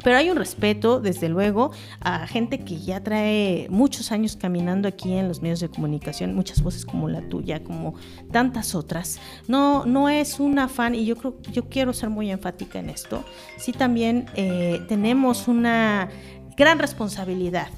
[0.04, 5.14] pero hay un respeto, desde luego, a gente que ya trae muchos años caminando aquí
[5.14, 7.94] en los medios de comunicación, muchas voces como la tuya, como
[8.30, 9.18] tantas otras.
[9.48, 13.24] No, no es un afán, y yo creo, yo quiero ser muy enfática en esto.
[13.56, 16.10] Sí, también eh, tenemos una
[16.54, 17.68] gran responsabilidad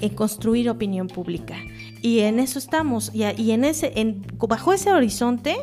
[0.00, 1.56] en construir opinión pública.
[2.02, 3.10] Y en eso estamos.
[3.14, 5.56] Y, en ese, en, bajo ese horizonte,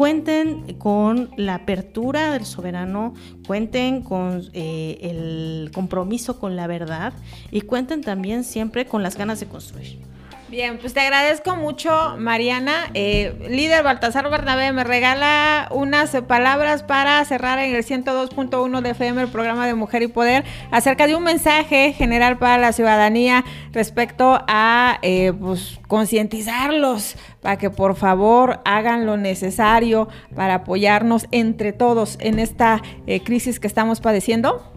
[0.00, 3.12] cuenten con la apertura del soberano,
[3.46, 7.12] cuenten con eh, el compromiso con la verdad
[7.50, 10.09] y cuenten también siempre con las ganas de construir.
[10.50, 12.90] Bien, pues te agradezco mucho, Mariana.
[12.94, 19.22] Eh, líder Baltasar Bernabé, me regala unas palabras para cerrar en el 102.1 de FM,
[19.22, 20.42] el programa de Mujer y Poder,
[20.72, 27.70] acerca de un mensaje general para la ciudadanía respecto a eh, pues, concientizarlos para que
[27.70, 34.00] por favor hagan lo necesario para apoyarnos entre todos en esta eh, crisis que estamos
[34.00, 34.68] padeciendo.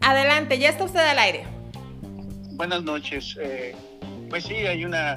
[0.00, 1.55] Adelante, ya está usted al aire.
[2.56, 3.36] Buenas noches.
[3.38, 3.76] Eh,
[4.30, 5.16] pues sí, hay una,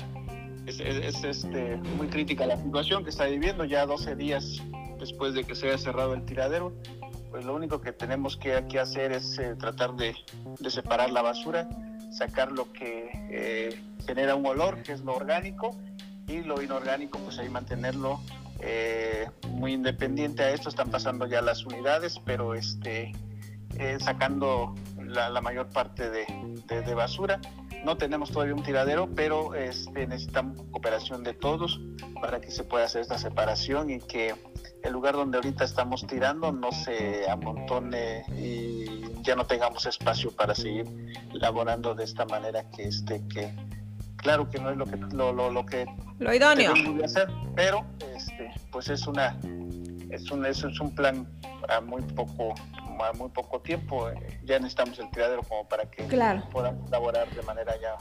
[0.65, 4.61] es, este, muy crítica la situación que está viviendo ya 12 días
[4.99, 6.73] después de que se haya cerrado el tiradero.
[7.31, 10.15] Pues lo único que tenemos que, hacer es eh, tratar de,
[10.67, 11.69] separar la basura,
[12.11, 15.77] sacar lo que eh, genera un olor, que es lo orgánico,
[16.27, 18.19] y lo inorgánico, pues ahí mantenerlo
[19.51, 20.67] muy independiente a esto.
[20.67, 23.13] Están pasando ya las unidades, pero este,
[23.99, 24.75] sacando
[25.09, 27.39] la, mayor parte de, basura.
[27.83, 31.79] No tenemos todavía un tiradero, pero este, necesitamos cooperación de todos
[32.21, 34.35] para que se pueda hacer esta separación y que
[34.83, 40.55] el lugar donde ahorita estamos tirando no se amontone y ya no tengamos espacio para
[40.55, 40.85] seguir
[41.33, 43.53] laborando de esta manera que este que
[44.17, 45.85] claro que no es lo que lo, lo, que
[46.19, 47.85] lo idóneo hacer pero
[48.15, 49.37] este pues es una
[50.09, 51.27] es un es un plan
[51.67, 52.53] a muy poco
[53.03, 56.03] a muy poco tiempo, eh, ya necesitamos el tiradero como para que
[56.51, 57.97] podamos laborar de manera ya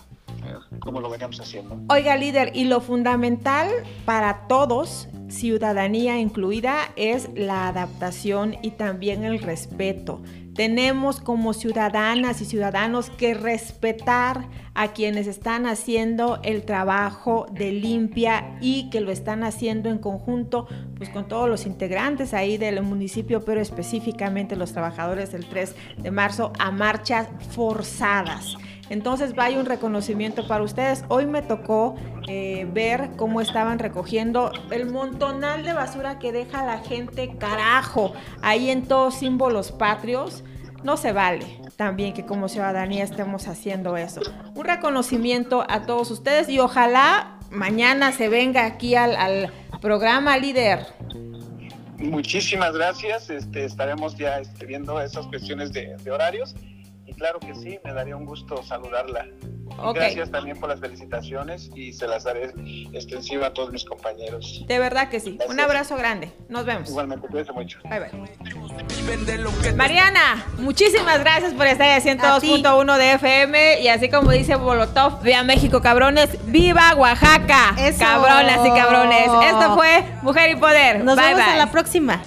[0.47, 1.81] eh, como lo veníamos haciendo.
[1.89, 3.71] Oiga, líder, y lo fundamental
[4.05, 10.23] para todos, ciudadanía incluida, es la adaptación y también el respeto.
[10.59, 18.59] Tenemos como ciudadanas y ciudadanos que respetar a quienes están haciendo el trabajo de limpia
[18.61, 23.45] y que lo están haciendo en conjunto pues con todos los integrantes ahí del municipio,
[23.45, 28.57] pero específicamente los trabajadores del 3 de marzo a marchas forzadas.
[28.91, 31.05] Entonces vaya un reconocimiento para ustedes.
[31.09, 36.79] Hoy me tocó eh, ver cómo estaban recogiendo el montonal de basura que deja la
[36.79, 38.13] gente, carajo,
[38.43, 40.45] ahí en todos símbolos patrios
[40.85, 44.21] no se vale también que como ciudadanía estemos haciendo eso.
[44.55, 50.87] Un reconocimiento a todos ustedes y ojalá mañana se venga aquí al, programa líder.
[51.99, 53.31] Muchísimas gracias.
[53.31, 56.57] Este, estaremos ya este, viendo esas cuestiones de horarios
[57.09, 59.27] y claro que sí, me daría un gusto saludarla.
[59.95, 62.53] Gracias también por las felicitaciones y se las daré
[62.93, 64.65] extensiva a todos mis compañeros.
[64.67, 65.39] De verdad que sí.
[65.49, 66.33] Un abrazo grande.
[66.49, 66.89] Nos vemos.
[66.89, 67.79] Igualmente, cuídense mucho.
[67.85, 69.75] Bye bye.
[69.75, 75.45] Mariana, muchísimas gracias por estar en 102.1 de FM y así como dice Bolotov, vía
[75.45, 77.75] México, cabrones, viva Oaxaca.
[77.99, 79.29] Cabronas y cabrones.
[79.45, 81.05] Esto fue Mujer y Poder.
[81.05, 81.57] Nos vemos bye.
[81.57, 82.23] la próxima.